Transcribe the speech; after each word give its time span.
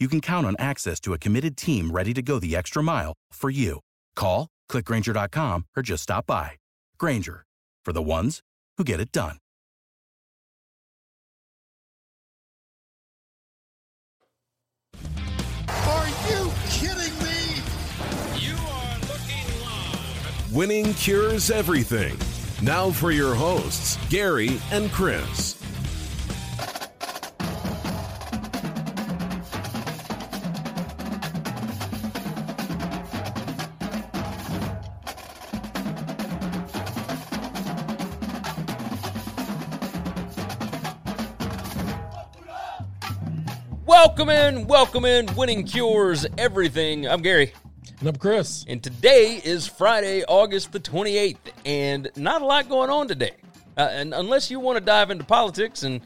you 0.00 0.08
can 0.08 0.22
count 0.22 0.46
on 0.46 0.56
access 0.58 0.98
to 1.00 1.12
a 1.12 1.18
committed 1.18 1.56
team 1.56 1.90
ready 1.90 2.14
to 2.14 2.22
go 2.22 2.38
the 2.38 2.56
extra 2.56 2.82
mile 2.82 3.12
for 3.32 3.50
you. 3.50 3.80
Call, 4.16 4.48
clickgranger.com, 4.70 5.66
or 5.76 5.82
just 5.82 6.04
stop 6.04 6.26
by. 6.26 6.52
Grainger, 6.98 7.44
for 7.84 7.92
the 7.92 8.02
ones 8.02 8.40
who 8.78 8.84
get 8.84 8.98
it 9.00 9.12
done. 9.12 9.36
Are 15.68 16.06
you 16.30 16.50
kidding 16.70 17.18
me? 17.22 17.62
You 18.38 18.56
are 18.56 18.98
looking 19.00 19.60
live. 19.60 20.52
Winning 20.54 20.94
cures 20.94 21.50
everything. 21.50 22.16
Now 22.62 22.90
for 22.90 23.10
your 23.10 23.34
hosts, 23.34 23.98
Gary 24.08 24.60
and 24.70 24.90
Chris. 24.92 25.59
Welcome 43.90 44.28
in, 44.28 44.68
welcome 44.68 45.04
in. 45.04 45.26
Winning 45.34 45.64
cures 45.64 46.24
everything. 46.38 47.08
I'm 47.08 47.22
Gary. 47.22 47.52
And 47.98 48.08
I'm 48.08 48.14
Chris. 48.14 48.64
And 48.68 48.80
today 48.80 49.42
is 49.44 49.66
Friday, 49.66 50.22
August 50.22 50.70
the 50.70 50.78
28th, 50.78 51.38
and 51.66 52.08
not 52.14 52.40
a 52.40 52.44
lot 52.44 52.68
going 52.68 52.88
on 52.88 53.08
today. 53.08 53.32
Uh, 53.76 53.88
and 53.90 54.14
unless 54.14 54.48
you 54.48 54.60
want 54.60 54.78
to 54.78 54.80
dive 54.80 55.10
into 55.10 55.24
politics, 55.24 55.82
and, 55.82 56.02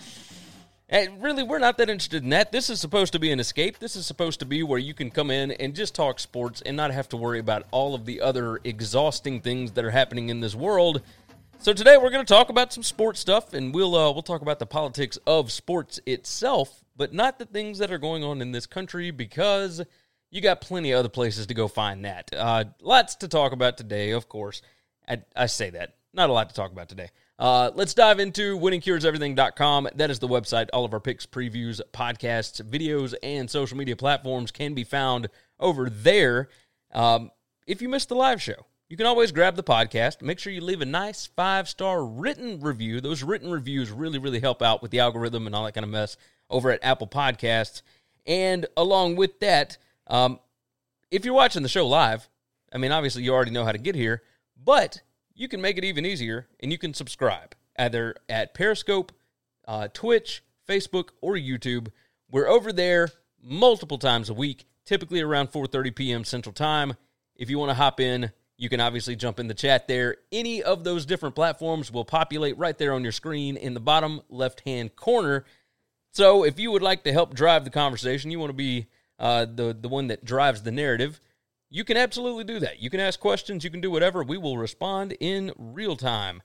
and 0.88 1.22
really, 1.22 1.42
we're 1.42 1.58
not 1.58 1.76
that 1.76 1.90
interested 1.90 2.22
in 2.22 2.30
that. 2.30 2.52
This 2.52 2.70
is 2.70 2.80
supposed 2.80 3.12
to 3.12 3.18
be 3.18 3.30
an 3.30 3.38
escape. 3.38 3.78
This 3.80 3.96
is 3.96 4.06
supposed 4.06 4.40
to 4.40 4.46
be 4.46 4.62
where 4.62 4.78
you 4.78 4.94
can 4.94 5.10
come 5.10 5.30
in 5.30 5.50
and 5.50 5.74
just 5.74 5.94
talk 5.94 6.18
sports 6.18 6.62
and 6.62 6.78
not 6.78 6.90
have 6.90 7.10
to 7.10 7.18
worry 7.18 7.38
about 7.38 7.66
all 7.70 7.94
of 7.94 8.06
the 8.06 8.22
other 8.22 8.60
exhausting 8.64 9.42
things 9.42 9.72
that 9.72 9.84
are 9.84 9.90
happening 9.90 10.30
in 10.30 10.40
this 10.40 10.54
world. 10.54 11.02
So 11.58 11.74
today 11.74 11.98
we're 11.98 12.10
going 12.10 12.24
to 12.24 12.32
talk 12.32 12.48
about 12.48 12.72
some 12.72 12.82
sports 12.82 13.20
stuff, 13.20 13.52
and 13.52 13.74
we'll 13.74 13.94
uh, 13.94 14.10
we'll 14.10 14.22
talk 14.22 14.40
about 14.40 14.58
the 14.58 14.66
politics 14.66 15.18
of 15.26 15.52
sports 15.52 16.00
itself, 16.06 16.83
but 16.96 17.12
not 17.12 17.38
the 17.38 17.46
things 17.46 17.78
that 17.78 17.90
are 17.90 17.98
going 17.98 18.24
on 18.24 18.40
in 18.40 18.52
this 18.52 18.66
country 18.66 19.10
because 19.10 19.82
you 20.30 20.40
got 20.40 20.60
plenty 20.60 20.92
of 20.92 20.98
other 20.98 21.08
places 21.08 21.46
to 21.46 21.54
go 21.54 21.68
find 21.68 22.04
that. 22.04 22.30
Uh, 22.36 22.64
lots 22.80 23.16
to 23.16 23.28
talk 23.28 23.52
about 23.52 23.76
today, 23.76 24.10
of 24.10 24.28
course. 24.28 24.62
I, 25.08 25.22
I 25.36 25.46
say 25.46 25.70
that. 25.70 25.96
Not 26.12 26.30
a 26.30 26.32
lot 26.32 26.48
to 26.48 26.54
talk 26.54 26.70
about 26.72 26.88
today. 26.88 27.10
Uh, 27.38 27.70
let's 27.74 27.94
dive 27.94 28.20
into 28.20 28.56
winningcureseverything.com. 28.58 29.88
That 29.96 30.10
is 30.10 30.20
the 30.20 30.28
website. 30.28 30.68
All 30.72 30.84
of 30.84 30.92
our 30.92 31.00
picks, 31.00 31.26
previews, 31.26 31.80
podcasts, 31.92 32.62
videos, 32.62 33.14
and 33.22 33.50
social 33.50 33.76
media 33.76 33.96
platforms 33.96 34.50
can 34.50 34.74
be 34.74 34.84
found 34.84 35.28
over 35.58 35.90
there. 35.90 36.48
Um, 36.92 37.30
if 37.66 37.82
you 37.82 37.88
missed 37.88 38.08
the 38.08 38.14
live 38.14 38.40
show, 38.40 38.66
you 38.88 38.96
can 38.96 39.06
always 39.06 39.32
grab 39.32 39.56
the 39.56 39.62
podcast. 39.62 40.22
Make 40.22 40.38
sure 40.38 40.52
you 40.52 40.60
leave 40.60 40.82
a 40.82 40.86
nice 40.86 41.26
five 41.26 41.68
star 41.68 42.04
written 42.04 42.60
review. 42.60 43.00
Those 43.00 43.22
written 43.22 43.50
reviews 43.50 43.90
really, 43.90 44.18
really 44.18 44.40
help 44.40 44.62
out 44.62 44.82
with 44.82 44.90
the 44.90 45.00
algorithm 45.00 45.46
and 45.46 45.54
all 45.54 45.64
that 45.64 45.72
kind 45.72 45.84
of 45.84 45.90
mess 45.90 46.16
over 46.50 46.70
at 46.70 46.84
Apple 46.84 47.06
Podcasts. 47.06 47.82
And 48.26 48.66
along 48.76 49.16
with 49.16 49.40
that, 49.40 49.78
um, 50.06 50.38
if 51.10 51.24
you're 51.24 51.34
watching 51.34 51.62
the 51.62 51.68
show 51.68 51.86
live, 51.86 52.28
I 52.72 52.78
mean, 52.78 52.92
obviously 52.92 53.22
you 53.22 53.32
already 53.32 53.50
know 53.50 53.64
how 53.64 53.72
to 53.72 53.78
get 53.78 53.94
here, 53.94 54.22
but 54.62 55.00
you 55.34 55.48
can 55.48 55.60
make 55.60 55.78
it 55.78 55.84
even 55.84 56.04
easier 56.04 56.46
and 56.60 56.70
you 56.70 56.78
can 56.78 56.94
subscribe 56.94 57.54
either 57.78 58.14
at 58.28 58.54
Periscope, 58.54 59.12
uh, 59.66 59.88
Twitch, 59.92 60.42
Facebook, 60.68 61.10
or 61.20 61.34
YouTube. 61.34 61.88
We're 62.30 62.48
over 62.48 62.72
there 62.72 63.10
multiple 63.42 63.98
times 63.98 64.28
a 64.28 64.34
week, 64.34 64.66
typically 64.84 65.20
around 65.20 65.52
4:30 65.52 65.94
p.m. 65.94 66.24
Central 66.24 66.52
Time. 66.52 66.94
If 67.36 67.50
you 67.50 67.58
want 67.58 67.70
to 67.70 67.74
hop 67.74 68.00
in, 68.00 68.32
you 68.56 68.68
can 68.68 68.80
obviously 68.80 69.16
jump 69.16 69.40
in 69.40 69.48
the 69.48 69.54
chat 69.54 69.88
there. 69.88 70.16
Any 70.30 70.62
of 70.62 70.84
those 70.84 71.06
different 71.06 71.34
platforms 71.34 71.90
will 71.90 72.04
populate 72.04 72.56
right 72.56 72.76
there 72.76 72.92
on 72.92 73.02
your 73.02 73.12
screen 73.12 73.56
in 73.56 73.74
the 73.74 73.80
bottom 73.80 74.20
left 74.28 74.60
hand 74.60 74.96
corner. 74.96 75.44
So 76.12 76.44
if 76.44 76.58
you 76.60 76.70
would 76.70 76.82
like 76.82 77.04
to 77.04 77.12
help 77.12 77.34
drive 77.34 77.64
the 77.64 77.70
conversation, 77.70 78.30
you 78.30 78.38
want 78.38 78.50
to 78.50 78.54
be 78.54 78.86
uh, 79.18 79.46
the 79.46 79.76
the 79.78 79.88
one 79.88 80.08
that 80.08 80.24
drives 80.24 80.62
the 80.62 80.70
narrative, 80.70 81.20
you 81.70 81.84
can 81.84 81.96
absolutely 81.96 82.44
do 82.44 82.60
that. 82.60 82.80
You 82.80 82.90
can 82.90 83.00
ask 83.00 83.18
questions, 83.18 83.64
you 83.64 83.70
can 83.70 83.80
do 83.80 83.90
whatever. 83.90 84.22
We 84.22 84.38
will 84.38 84.58
respond 84.58 85.16
in 85.18 85.52
real 85.56 85.96
time. 85.96 86.42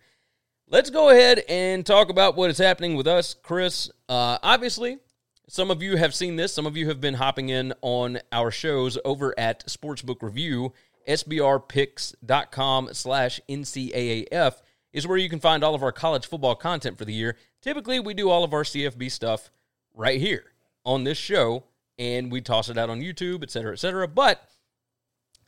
Let's 0.68 0.90
go 0.90 1.10
ahead 1.10 1.44
and 1.50 1.86
talk 1.86 2.10
about 2.10 2.36
what 2.36 2.50
is 2.50 2.58
happening 2.60 2.96
with 2.96 3.08
us, 3.08 3.34
Chris. 3.34 3.90
Uh, 4.08 4.38
obviously, 4.44 5.00
some 5.48 5.72
of 5.72 5.82
you 5.82 5.98
have 5.98 6.14
seen 6.14 6.36
this. 6.36 6.54
Some 6.54 6.68
of 6.68 6.78
you 6.78 6.90
have 6.90 7.02
been 7.02 7.16
hopping 7.16 7.50
in 7.50 7.74
on 7.82 8.20
our 8.32 8.52
shows 8.52 8.98
over 9.04 9.34
at 9.38 9.66
Sportsbook 9.66 10.22
Review 10.22 10.74
sbrpicks.com 11.10 12.90
slash 12.94 13.42
NCAAF 13.50 14.54
is 14.94 15.08
where 15.08 15.18
you 15.18 15.30
can 15.30 15.40
find 15.40 15.64
all 15.64 15.76
of 15.76 15.84
our 15.84 15.92
college 15.92 16.28
football 16.28 16.56
content 16.56 16.98
for 16.98 17.06
the 17.06 17.14
year. 17.14 17.36
Typically, 17.62 18.00
we 18.00 18.14
do 18.14 18.30
all 18.30 18.44
of 18.44 18.54
our 18.54 18.64
CFB 18.64 19.12
stuff 19.12 19.50
right 19.94 20.20
here 20.20 20.46
on 20.86 21.04
this 21.04 21.18
show, 21.18 21.64
and 21.98 22.32
we 22.32 22.42
toss 22.42 22.70
it 22.70 22.78
out 22.78 22.90
on 22.90 23.02
YouTube, 23.02 23.44
et 23.44 23.52
cetera, 23.52 23.74
et 23.74 23.80
cetera. 23.80 24.08
But 24.08 24.48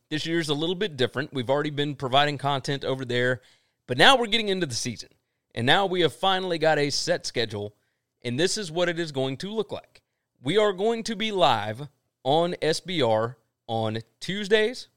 this 0.10 0.26
year's 0.26 0.50
a 0.50 0.54
little 0.54 0.76
bit 0.76 0.98
different. 0.98 1.34
We've 1.34 1.50
already 1.50 1.70
been 1.70 1.96
providing 1.96 2.38
content 2.38 2.84
over 2.84 3.06
there, 3.06 3.42
but 3.88 3.98
now 3.98 4.18
we're 4.18 4.28
getting 4.28 4.50
into 4.50 4.66
the 4.66 4.76
season. 4.76 5.10
And 5.54 5.66
now 5.66 5.86
we 5.86 6.02
have 6.02 6.14
finally 6.14 6.58
got 6.58 6.80
a 6.80 6.90
set 6.90 7.26
schedule, 7.26 7.76
and 8.24 8.40
this 8.40 8.58
is 8.58 8.72
what 8.72 8.90
it 8.90 9.00
is 9.00 9.12
going 9.12 9.38
to 9.38 9.52
look 9.52 9.72
like. 9.72 10.02
We 10.42 10.58
are 10.58 10.74
going 10.74 11.04
to 11.04 11.16
be 11.16 11.32
live 11.32 11.88
on 12.24 12.56
SBR 12.62 13.36
on 13.68 14.00
Tuesdays, 14.20 14.88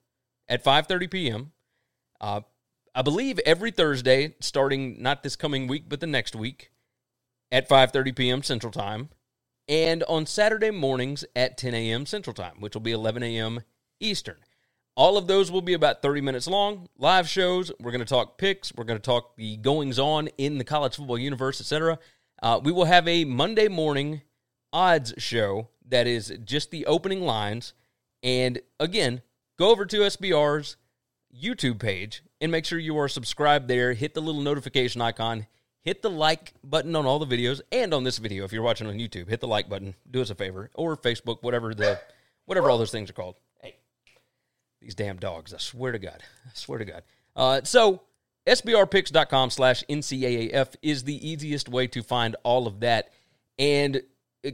at 0.49 0.65
5:30 0.65 1.11
p.m. 1.11 1.53
Uh, 2.21 2.41
I 2.95 3.03
believe 3.03 3.41
every 3.45 3.71
Thursday, 3.71 4.35
starting 4.41 5.03
not 5.03 5.23
this 5.23 5.37
coming 5.37 5.67
week 5.67 5.85
but 5.89 6.01
the 6.01 6.07
next 6.07 6.37
week, 6.37 6.71
at 7.51 7.69
5:30 7.69 8.17
p.m. 8.17 8.43
Central 8.43 8.73
Time, 8.73 9.11
and 9.69 10.03
on 10.05 10.27
Saturday 10.27 10.71
mornings 10.71 11.25
at 11.35 11.57
10 11.57 11.75
a.m. 11.75 12.07
Central 12.07 12.35
Time, 12.35 12.57
which 12.61 12.75
will 12.75 12.81
be 12.81 12.93
11 12.93 13.23
a.m. 13.23 13.63
Eastern. 14.01 14.37
All 14.97 15.17
of 15.17 15.27
those 15.27 15.51
will 15.51 15.63
be 15.63 15.73
about 15.73 16.03
30 16.03 16.21
minutes 16.21 16.47
long, 16.47 16.89
live 16.99 17.29
shows. 17.29 17.73
We're 17.81 17.91
going 17.91 17.99
to 17.99 18.05
talk 18.05 18.39
picks. 18.39 18.73
We're 18.73 18.85
going 18.85 18.99
to 18.99 19.03
talk 19.03 19.37
the 19.37 19.57
goings 19.57 19.99
on 19.99 20.29
in 20.39 20.59
the 20.59 20.65
college 20.65 20.95
football 20.95 21.19
universe, 21.19 21.61
etc. 21.61 21.99
Uh, 22.41 22.61
we 22.63 22.71
will 22.71 22.85
have 22.85 23.09
a 23.09 23.25
Monday 23.25 23.67
morning 23.67 24.23
odds 24.73 25.13
show 25.19 25.69
that 25.89 26.07
is 26.07 26.33
just 26.45 26.71
the 26.71 26.87
opening 26.87 27.23
lines. 27.23 27.73
And 28.23 28.61
again, 28.79 29.23
go 29.59 29.71
over 29.71 29.87
to 29.87 30.01
SBR's 30.01 30.77
YouTube 31.35 31.79
page 31.79 32.23
and 32.41 32.53
make 32.53 32.65
sure 32.65 32.79
you 32.79 32.99
are 32.99 33.09
subscribed 33.09 33.69
there. 33.69 33.93
Hit 33.93 34.15
the 34.15 34.23
little 34.23 34.41
notification 34.41 35.01
icon. 35.01 35.47
Hit 35.83 36.01
the 36.01 36.11
like 36.11 36.55
button 36.63 36.97
on 36.97 37.05
all 37.05 37.19
the 37.19 37.27
videos 37.27 37.61
and 37.71 37.93
on 37.93 38.05
this 38.05 38.19
video 38.19 38.45
if 38.45 38.53
you're 38.53 38.63
watching 38.63 38.87
on 38.87 38.95
YouTube. 38.95 39.29
Hit 39.29 39.41
the 39.41 39.49
like 39.49 39.69
button. 39.69 39.95
Do 40.11 40.23
us 40.23 40.31
a 40.31 40.35
favor 40.35 40.71
or 40.75 40.97
Facebook, 40.97 41.43
whatever 41.43 41.75
the 41.75 42.01
whatever 42.47 42.71
all 42.71 42.79
those 42.79 42.91
things 42.91 43.11
are 43.11 43.15
called. 43.15 43.37
Hey, 43.61 43.77
These 44.81 44.95
damn 44.95 45.19
dogs. 45.19 45.53
I 45.53 45.59
swear 45.59 45.93
to 45.93 45.99
God. 45.99 46.23
I 46.47 46.51
swear 46.55 46.79
to 46.79 46.85
God. 46.87 47.03
Uh, 47.37 47.61
so, 47.65 48.03
sbrpicks.com 48.47 49.51
slash 49.51 49.85
NCAAF 49.89 50.75
is 50.83 51.05
the 51.05 51.29
easiest 51.29 51.69
way 51.69 51.87
to 51.89 52.03
find 52.03 52.37
all 52.45 52.67
of 52.67 52.81
that. 52.81 53.11
And 53.59 54.03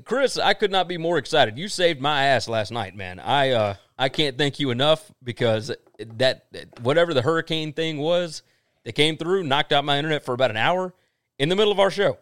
Chris, 0.05 0.39
I 0.39 0.55
could 0.55 0.71
not 0.71 0.89
be 0.89 0.99
more 0.99 1.19
excited. 1.19 1.59
You 1.59 1.69
saved 1.69 2.01
my 2.01 2.25
ass 2.25 2.49
last 2.49 2.71
night, 2.71 2.95
man. 2.95 3.19
I 3.19 3.51
uh, 3.51 3.75
I 3.99 4.09
can't 4.09 4.39
thank 4.39 4.61
you 4.61 4.71
enough 4.71 5.11
because 5.23 5.73
that 5.99 6.47
whatever 6.83 7.13
the 7.13 7.23
hurricane 7.23 7.73
thing 7.73 7.99
was 7.99 8.43
that 8.85 8.93
came 8.93 9.17
through 9.17 9.45
knocked 9.45 9.73
out 9.73 9.85
my 9.85 9.99
internet 9.99 10.25
for 10.25 10.33
about 10.33 10.51
an 10.51 10.57
hour 10.57 10.95
in 11.39 11.49
the 11.49 11.57
middle 11.57 11.73
of 11.73 11.81
our 11.81 11.91
show, 11.91 12.19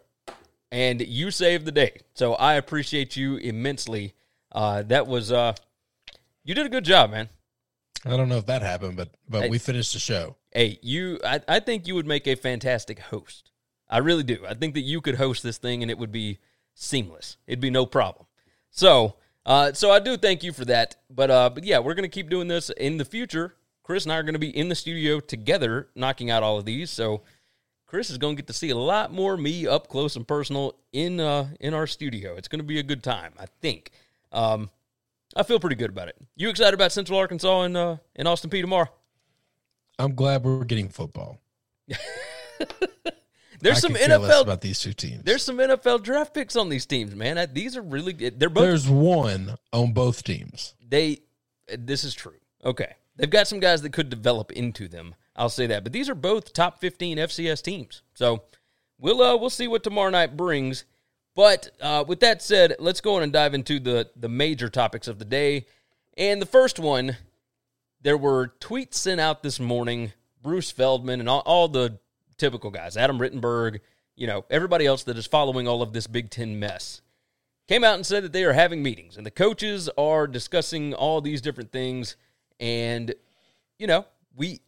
and 0.72 1.00
you 1.00 1.30
saved 1.30 1.64
the 1.64 1.72
day. 1.72 1.98
So 2.14 2.34
I 2.34 2.54
appreciate 2.54 3.16
you 3.16 3.36
immensely. 3.36 4.14
Uh, 4.50 4.82
that 4.84 5.06
was 5.06 5.30
uh, 5.30 5.54
you 6.44 6.54
did 6.54 6.66
a 6.66 6.70
good 6.70 6.84
job, 6.84 7.10
man. 7.10 7.28
I 8.04 8.16
don't 8.16 8.28
know 8.28 8.38
if 8.38 8.46
that 8.46 8.62
happened, 8.62 8.96
but 8.96 9.10
but 9.28 9.42
Hey. 9.42 9.50
we 9.50 9.58
finished 9.58 9.92
the 9.92 9.98
show. 9.98 10.36
Hey, 10.52 10.78
you, 10.82 11.20
I, 11.24 11.40
I 11.46 11.60
think 11.60 11.86
you 11.86 11.94
would 11.94 12.06
make 12.06 12.26
a 12.26 12.34
fantastic 12.34 12.98
host. 12.98 13.50
I 13.90 13.98
really 13.98 14.22
do. 14.22 14.44
I 14.48 14.54
think 14.54 14.74
that 14.74 14.80
you 14.80 15.00
could 15.02 15.16
host 15.16 15.42
this 15.42 15.58
thing 15.58 15.82
and 15.82 15.90
it 15.90 15.98
would 15.98 16.12
be 16.12 16.38
seamless. 16.78 17.36
It'd 17.46 17.60
be 17.60 17.70
no 17.70 17.84
problem. 17.84 18.26
So, 18.70 19.16
uh, 19.44 19.72
so 19.72 19.90
I 19.90 19.98
do 19.98 20.16
thank 20.16 20.44
you 20.44 20.52
for 20.52 20.64
that. 20.66 20.96
But, 21.10 21.30
uh, 21.30 21.50
but 21.50 21.64
yeah, 21.64 21.80
we're 21.80 21.94
gonna 21.94 22.08
keep 22.08 22.30
doing 22.30 22.48
this 22.48 22.70
in 22.70 22.96
the 22.96 23.04
future. 23.04 23.54
Chris 23.82 24.04
and 24.04 24.12
I 24.12 24.16
are 24.16 24.22
gonna 24.22 24.38
be 24.38 24.56
in 24.56 24.68
the 24.68 24.74
studio 24.74 25.18
together, 25.18 25.88
knocking 25.94 26.30
out 26.30 26.42
all 26.42 26.58
of 26.58 26.64
these. 26.64 26.90
So, 26.90 27.22
Chris 27.86 28.10
is 28.10 28.18
gonna 28.18 28.34
get 28.34 28.46
to 28.46 28.52
see 28.52 28.70
a 28.70 28.76
lot 28.76 29.12
more 29.12 29.36
me 29.36 29.66
up 29.66 29.88
close 29.88 30.14
and 30.14 30.28
personal 30.28 30.76
in 30.92 31.18
uh, 31.20 31.48
in 31.58 31.74
our 31.74 31.86
studio. 31.86 32.36
It's 32.36 32.48
gonna 32.48 32.62
be 32.62 32.78
a 32.78 32.82
good 32.82 33.02
time, 33.02 33.32
I 33.38 33.46
think. 33.60 33.90
Um, 34.30 34.70
I 35.34 35.42
feel 35.42 35.58
pretty 35.58 35.76
good 35.76 35.90
about 35.90 36.08
it. 36.08 36.16
You 36.36 36.50
excited 36.50 36.74
about 36.74 36.92
Central 36.92 37.18
Arkansas 37.18 37.62
and 37.62 37.76
uh, 37.76 37.96
in 38.14 38.26
Austin 38.26 38.50
Peay 38.50 38.60
tomorrow? 38.60 38.88
I'm 39.98 40.14
glad 40.14 40.44
we're 40.44 40.64
getting 40.64 40.90
football. 40.90 41.40
There's 43.60 43.84
I 43.84 43.88
some 43.88 43.94
NFL 43.94 44.42
about 44.42 44.60
these 44.60 44.80
two 44.80 44.92
teams. 44.92 45.22
There's 45.24 45.42
some 45.42 45.58
NFL 45.58 46.02
draft 46.02 46.34
picks 46.34 46.56
on 46.56 46.68
these 46.68 46.86
teams, 46.86 47.14
man. 47.14 47.38
Uh, 47.38 47.46
These 47.50 47.76
are 47.76 47.82
really 47.82 48.12
good. 48.12 48.38
They're 48.38 48.48
both 48.48 48.64
There's 48.64 48.88
one 48.88 49.56
on 49.72 49.92
both 49.92 50.22
teams. 50.22 50.74
they. 50.86 51.20
This 51.76 52.02
is 52.04 52.14
true. 52.14 52.36
Okay, 52.64 52.94
they've 53.16 53.28
got 53.28 53.46
some 53.46 53.60
guys 53.60 53.82
that 53.82 53.92
could 53.92 54.08
develop 54.08 54.52
into 54.52 54.88
them. 54.88 55.14
I'll 55.36 55.48
say 55.50 55.66
that. 55.66 55.84
But 55.84 55.92
these 55.92 56.08
are 56.08 56.14
both 56.14 56.52
top 56.52 56.80
15 56.80 57.18
FCS 57.18 57.62
teams. 57.62 58.02
So 58.14 58.42
we'll 58.98 59.22
uh, 59.22 59.36
we'll 59.36 59.50
see 59.50 59.68
what 59.68 59.82
tomorrow 59.82 60.10
night 60.10 60.36
brings. 60.36 60.84
But 61.34 61.70
uh, 61.80 62.04
with 62.06 62.20
that 62.20 62.42
said, 62.42 62.74
let's 62.78 63.00
go 63.00 63.16
on 63.16 63.22
and 63.22 63.32
dive 63.32 63.54
into 63.54 63.78
the 63.80 64.10
the 64.16 64.28
major 64.28 64.68
topics 64.68 65.08
of 65.08 65.18
the 65.18 65.24
day. 65.24 65.66
And 66.16 66.42
the 66.42 66.46
first 66.46 66.78
one, 66.80 67.16
there 68.02 68.16
were 68.16 68.54
tweets 68.60 68.94
sent 68.94 69.20
out 69.20 69.42
this 69.42 69.60
morning. 69.60 70.12
Bruce 70.42 70.70
Feldman 70.70 71.20
and 71.20 71.28
all, 71.28 71.40
all 71.40 71.68
the 71.68 71.98
typical 72.38 72.70
guys, 72.70 72.96
Adam 72.96 73.18
Rittenberg, 73.18 73.80
you 74.16 74.26
know, 74.26 74.44
everybody 74.50 74.86
else 74.86 75.04
that 75.04 75.18
is 75.18 75.26
following 75.26 75.68
all 75.68 75.82
of 75.82 75.92
this 75.92 76.06
Big 76.06 76.30
Ten 76.30 76.58
mess, 76.58 77.02
came 77.68 77.84
out 77.84 77.94
and 77.94 78.06
said 78.06 78.24
that 78.24 78.32
they 78.32 78.44
are 78.44 78.54
having 78.54 78.82
meetings 78.82 79.16
and 79.16 79.26
the 79.26 79.30
coaches 79.30 79.90
are 79.98 80.26
discussing 80.26 80.94
all 80.94 81.20
these 81.20 81.40
different 81.40 81.70
things. 81.70 82.16
And, 82.58 83.14
you 83.78 83.86
know, 83.86 84.06
we 84.34 84.60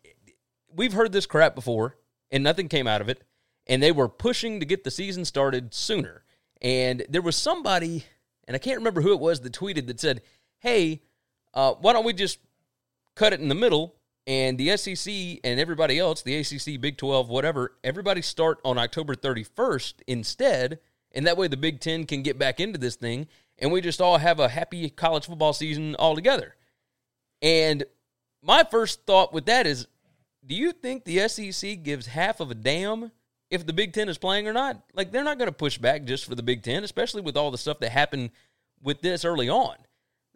we've 0.74 0.92
heard 0.92 1.12
this 1.12 1.26
crap 1.26 1.54
before 1.54 1.96
and 2.30 2.44
nothing 2.44 2.68
came 2.68 2.86
out 2.86 3.00
of 3.00 3.08
it. 3.08 3.22
And 3.66 3.82
they 3.82 3.92
were 3.92 4.08
pushing 4.08 4.60
to 4.60 4.66
get 4.66 4.84
the 4.84 4.90
season 4.90 5.24
started 5.24 5.74
sooner. 5.74 6.24
And 6.60 7.04
there 7.08 7.22
was 7.22 7.36
somebody, 7.36 8.04
and 8.46 8.54
I 8.54 8.58
can't 8.58 8.78
remember 8.78 9.00
who 9.00 9.12
it 9.12 9.20
was 9.20 9.40
that 9.40 9.52
tweeted 9.52 9.86
that 9.86 10.00
said, 10.00 10.22
Hey, 10.58 11.02
uh, 11.54 11.74
why 11.74 11.92
don't 11.92 12.04
we 12.04 12.12
just 12.12 12.38
cut 13.14 13.32
it 13.32 13.40
in 13.40 13.48
the 13.48 13.54
middle 13.54 13.94
and 14.26 14.58
the 14.58 14.76
SEC 14.76 15.12
and 15.44 15.58
everybody 15.58 15.98
else, 15.98 16.22
the 16.22 16.36
ACC, 16.36 16.80
Big 16.80 16.96
12, 16.96 17.28
whatever, 17.28 17.72
everybody 17.82 18.22
start 18.22 18.60
on 18.64 18.78
October 18.78 19.14
31st 19.14 19.94
instead. 20.06 20.78
And 21.12 21.26
that 21.26 21.36
way 21.36 21.48
the 21.48 21.56
Big 21.56 21.80
10 21.80 22.06
can 22.06 22.22
get 22.22 22.38
back 22.38 22.60
into 22.60 22.78
this 22.78 22.96
thing 22.96 23.26
and 23.60 23.70
we 23.70 23.80
just 23.80 24.00
all 24.00 24.18
have 24.18 24.40
a 24.40 24.48
happy 24.48 24.88
college 24.90 25.26
football 25.26 25.52
season 25.52 25.94
all 25.96 26.14
together. 26.14 26.56
And 27.42 27.84
my 28.42 28.64
first 28.64 29.06
thought 29.06 29.32
with 29.32 29.46
that 29.46 29.66
is 29.66 29.86
do 30.44 30.54
you 30.54 30.72
think 30.72 31.04
the 31.04 31.28
SEC 31.28 31.82
gives 31.82 32.06
half 32.06 32.40
of 32.40 32.50
a 32.50 32.54
damn 32.54 33.12
if 33.50 33.66
the 33.66 33.74
Big 33.74 33.92
Ten 33.92 34.08
is 34.08 34.16
playing 34.16 34.48
or 34.48 34.54
not? 34.54 34.82
Like, 34.94 35.12
they're 35.12 35.24
not 35.24 35.38
going 35.38 35.48
to 35.50 35.52
push 35.52 35.76
back 35.76 36.04
just 36.04 36.24
for 36.24 36.34
the 36.34 36.42
Big 36.42 36.62
Ten, 36.62 36.82
especially 36.82 37.20
with 37.20 37.36
all 37.36 37.50
the 37.50 37.58
stuff 37.58 37.80
that 37.80 37.90
happened 37.90 38.30
with 38.82 39.02
this 39.02 39.24
early 39.24 39.50
on. 39.50 39.76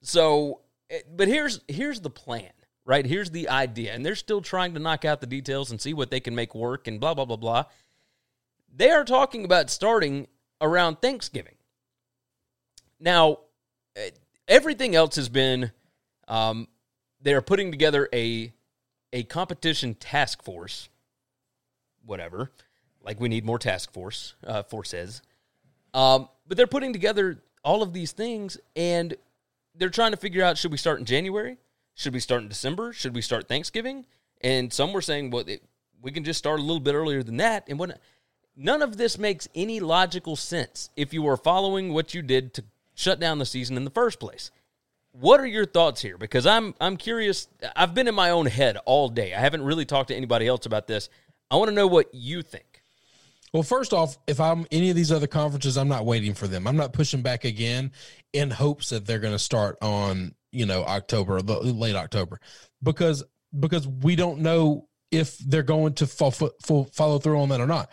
So, 0.02 0.60
eh, 0.90 1.00
but 1.16 1.28
here's 1.28 1.60
here's 1.68 2.00
the 2.00 2.10
plan, 2.10 2.50
right? 2.84 3.04
Here's 3.06 3.30
the 3.30 3.48
idea, 3.48 3.94
and 3.94 4.04
they're 4.04 4.14
still 4.14 4.40
trying 4.40 4.74
to 4.74 4.80
knock 4.80 5.04
out 5.04 5.20
the 5.20 5.26
details 5.26 5.70
and 5.70 5.80
see 5.80 5.94
what 5.94 6.10
they 6.10 6.20
can 6.20 6.34
make 6.34 6.54
work, 6.54 6.86
and 6.86 7.00
blah 7.00 7.14
blah 7.14 7.24
blah 7.24 7.36
blah. 7.36 7.64
They 8.74 8.90
are 8.90 9.04
talking 9.04 9.44
about 9.44 9.70
starting 9.70 10.26
around 10.60 11.00
Thanksgiving. 11.00 11.54
Now, 12.98 13.38
eh, 13.96 14.10
everything 14.48 14.94
else 14.94 15.16
has 15.16 15.28
been 15.28 15.70
um, 16.28 16.68
they 17.20 17.34
are 17.34 17.42
putting 17.42 17.70
together 17.70 18.08
a 18.12 18.52
a 19.12 19.22
competition 19.24 19.94
task 19.94 20.42
force, 20.42 20.88
whatever. 22.04 22.50
Like 23.02 23.20
we 23.20 23.28
need 23.28 23.44
more 23.44 23.58
task 23.58 23.92
force 23.92 24.34
uh, 24.46 24.62
forces, 24.62 25.22
um, 25.92 26.28
but 26.46 26.56
they're 26.56 26.66
putting 26.66 26.92
together 26.92 27.42
all 27.62 27.82
of 27.82 27.92
these 27.92 28.12
things, 28.12 28.56
and 28.76 29.14
they're 29.74 29.90
trying 29.90 30.12
to 30.12 30.16
figure 30.16 30.42
out: 30.42 30.56
should 30.56 30.72
we 30.72 30.78
start 30.78 31.00
in 31.00 31.04
January? 31.04 31.58
Should 31.94 32.12
we 32.12 32.20
start 32.20 32.42
in 32.42 32.48
December? 32.48 32.92
Should 32.92 33.14
we 33.14 33.22
start 33.22 33.48
Thanksgiving? 33.48 34.06
And 34.40 34.72
some 34.72 34.92
were 34.92 35.00
saying, 35.00 35.30
well, 35.30 35.44
it, 35.46 35.62
we 36.02 36.10
can 36.10 36.24
just 36.24 36.38
start 36.38 36.58
a 36.58 36.62
little 36.62 36.80
bit 36.80 36.94
earlier 36.94 37.22
than 37.22 37.38
that. 37.38 37.64
And 37.68 37.78
what? 37.78 37.98
None 38.56 38.82
of 38.82 38.96
this 38.96 39.18
makes 39.18 39.48
any 39.54 39.80
logical 39.80 40.36
sense 40.36 40.90
if 40.96 41.12
you 41.12 41.26
are 41.26 41.36
following 41.36 41.92
what 41.92 42.14
you 42.14 42.22
did 42.22 42.54
to 42.54 42.64
shut 42.94 43.18
down 43.18 43.38
the 43.38 43.46
season 43.46 43.76
in 43.76 43.84
the 43.84 43.90
first 43.90 44.20
place. 44.20 44.50
What 45.12 45.40
are 45.40 45.46
your 45.46 45.66
thoughts 45.66 46.00
here? 46.02 46.18
Because 46.18 46.46
I'm 46.46 46.74
I'm 46.80 46.96
curious. 46.96 47.48
I've 47.74 47.94
been 47.94 48.08
in 48.08 48.14
my 48.14 48.30
own 48.30 48.46
head 48.46 48.76
all 48.84 49.08
day. 49.08 49.32
I 49.32 49.40
haven't 49.40 49.62
really 49.62 49.84
talked 49.84 50.08
to 50.08 50.14
anybody 50.14 50.46
else 50.46 50.66
about 50.66 50.86
this. 50.86 51.08
I 51.50 51.56
want 51.56 51.68
to 51.68 51.74
know 51.74 51.86
what 51.86 52.12
you 52.12 52.42
think. 52.42 52.82
Well, 53.52 53.62
first 53.62 53.92
off, 53.92 54.18
if 54.26 54.40
I'm 54.40 54.66
any 54.72 54.90
of 54.90 54.96
these 54.96 55.12
other 55.12 55.28
conferences, 55.28 55.78
I'm 55.78 55.86
not 55.86 56.04
waiting 56.04 56.34
for 56.34 56.48
them. 56.48 56.66
I'm 56.66 56.76
not 56.76 56.92
pushing 56.92 57.22
back 57.22 57.44
again 57.44 57.92
in 58.32 58.50
hopes 58.50 58.90
that 58.90 59.06
they're 59.06 59.20
going 59.20 59.34
to 59.34 59.38
start 59.38 59.78
on 59.80 60.34
you 60.54 60.66
know 60.66 60.84
October, 60.84 61.42
the- 61.42 61.60
late 61.60 61.96
October, 61.96 62.40
because 62.82 63.24
because 63.58 63.86
we 63.86 64.16
don't 64.16 64.40
know 64.40 64.88
if 65.10 65.38
they're 65.38 65.62
going 65.62 65.94
to 65.94 66.06
fo- 66.06 66.30
fo- 66.30 66.84
follow 66.92 67.18
through 67.18 67.40
on 67.40 67.48
that 67.50 67.60
or 67.60 67.66
not. 67.66 67.90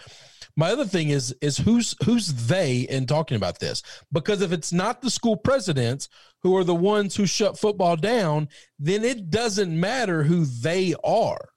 My 0.58 0.72
other 0.72 0.86
thing 0.86 1.10
is 1.10 1.34
is 1.42 1.58
who's 1.58 1.96
who's 2.04 2.48
they 2.48 2.82
in 2.82 3.06
talking 3.06 3.38
about 3.38 3.60
this? 3.60 3.84
Because 4.12 4.42
if 4.42 4.52
it's 4.52 4.74
not 4.74 5.02
the 5.02 5.10
school 5.10 5.38
presidents 5.38 6.10
who 6.44 6.58
are 6.58 6.64
the 6.64 6.76
ones 6.76 7.16
who 7.16 7.26
shut 7.26 7.58
football 7.58 7.96
down, 7.96 8.50
then 8.78 9.04
it 9.04 9.30
doesn't 9.30 9.80
matter 9.80 10.24
who 10.24 10.46
they 10.46 10.94
are. 11.04 11.50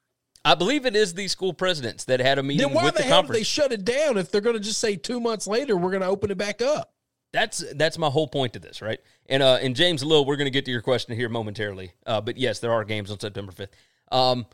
I 0.45 0.53
believe 0.53 0.85
it 0.85 0.95
is 0.95 1.15
the 1.15 1.27
school 1.27 1.53
presidents 1.53 2.05
that 2.05 2.19
had 2.19 2.37
a 2.37 2.43
meeting 2.43 2.67
Then 2.67 2.75
why 2.75 2.85
with 2.85 2.95
the 2.95 3.01
the 3.01 3.07
hell 3.07 3.23
did 3.23 3.31
they 3.31 3.43
shut 3.43 3.71
it 3.71 3.83
down 3.83 4.17
if 4.17 4.31
they're 4.31 4.41
going 4.41 4.55
to 4.55 4.61
just 4.61 4.79
say 4.79 4.95
two 4.95 5.19
months 5.19 5.47
later 5.47 5.75
we're 5.75 5.89
going 5.89 6.03
to 6.03 6.07
open 6.07 6.29
it 6.29 6.37
back 6.37 6.61
up? 6.61 6.91
That's 7.35 7.63
that's 7.75 7.97
my 7.97 8.07
whole 8.09 8.27
point 8.29 8.53
to 8.53 8.59
this, 8.59 8.81
right? 8.81 8.99
And 9.27 9.43
uh, 9.43 9.59
and 9.61 9.75
James 9.75 10.03
Lill, 10.05 10.23
we're 10.25 10.37
going 10.37 10.45
to 10.45 10.51
get 10.51 10.63
to 10.65 10.71
your 10.71 10.81
question 10.81 11.13
here 11.17 11.27
momentarily. 11.27 11.91
Uh, 12.05 12.21
but 12.21 12.37
yes, 12.37 12.59
there 12.59 12.71
are 12.71 12.85
games 12.85 13.11
on 13.11 13.19
September 13.19 13.51
fifth. 13.51 13.71
Um, 14.09 14.45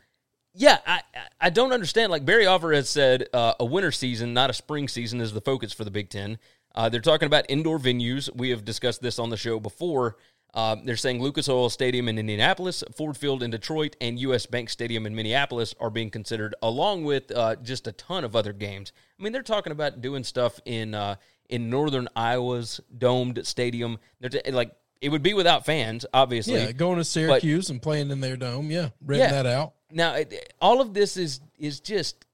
yeah, 0.52 0.78
I 0.84 0.94
I- 1.14 1.28
I 1.44 1.50
don't 1.50 1.72
understand. 1.72 2.10
Like 2.10 2.24
Barry 2.24 2.46
Offer 2.46 2.72
has 2.72 2.88
said, 2.88 3.26
uh, 3.32 3.54
a 3.60 3.64
winter 3.64 3.90
season, 3.92 4.32
not 4.34 4.48
a 4.50 4.52
spring 4.52 4.86
season, 4.88 5.20
is 5.20 5.32
the 5.32 5.40
focus 5.40 5.72
for 5.72 5.84
the 5.84 5.90
Big 5.90 6.08
Ten. 6.08 6.38
Uh, 6.74 6.88
they're 6.88 7.00
talking 7.00 7.26
about 7.26 7.44
indoor 7.48 7.78
venues. 7.78 8.28
We 8.34 8.50
have 8.50 8.64
discussed 8.64 9.00
this 9.02 9.18
on 9.18 9.30
the 9.30 9.36
show 9.36 9.58
before. 9.60 10.16
Um, 10.54 10.84
they're 10.84 10.96
saying 10.96 11.22
Lucas 11.22 11.48
Oil 11.48 11.70
Stadium 11.70 12.08
in 12.08 12.18
Indianapolis, 12.18 12.84
Ford 12.94 13.16
Field 13.16 13.42
in 13.42 13.50
Detroit, 13.50 13.96
and 14.02 14.18
U.S. 14.20 14.44
Bank 14.44 14.68
Stadium 14.68 15.06
in 15.06 15.14
Minneapolis 15.14 15.74
are 15.80 15.88
being 15.88 16.10
considered, 16.10 16.54
along 16.62 17.04
with 17.04 17.30
uh, 17.34 17.56
just 17.56 17.86
a 17.86 17.92
ton 17.92 18.22
of 18.22 18.36
other 18.36 18.52
games. 18.52 18.92
I 19.18 19.22
mean, 19.22 19.32
they're 19.32 19.42
talking 19.42 19.72
about 19.72 20.02
doing 20.02 20.24
stuff 20.24 20.60
in 20.66 20.94
uh, 20.94 21.16
in 21.48 21.70
northern 21.70 22.06
Iowa's 22.14 22.80
domed 22.98 23.46
stadium. 23.46 23.98
They're 24.20 24.28
t- 24.30 24.50
like 24.50 24.72
it 25.00 25.08
would 25.08 25.22
be 25.22 25.32
without 25.34 25.64
fans, 25.64 26.04
obviously. 26.12 26.54
Yeah, 26.54 26.72
going 26.72 26.98
to 26.98 27.04
Syracuse 27.04 27.70
and 27.70 27.80
playing 27.80 28.10
in 28.10 28.20
their 28.20 28.36
dome. 28.36 28.70
Yeah, 28.70 28.90
renting 29.04 29.28
Yeah. 29.30 29.42
that 29.42 29.46
out. 29.46 29.72
Now, 29.90 30.14
it, 30.14 30.52
all 30.60 30.80
of 30.82 30.92
this 30.92 31.16
is 31.16 31.40
is 31.58 31.80
just 31.80 32.26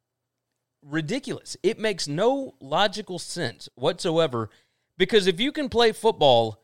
ridiculous. 0.83 1.57
It 1.63 1.79
makes 1.79 2.09
no 2.09 2.55
logical 2.61 3.19
sense 3.19 3.69
whatsoever 3.75 4.51
because 4.97 5.27
if 5.27 5.41
you 5.41 5.53
can 5.53 5.69
play 5.69 5.93
football 5.93 6.63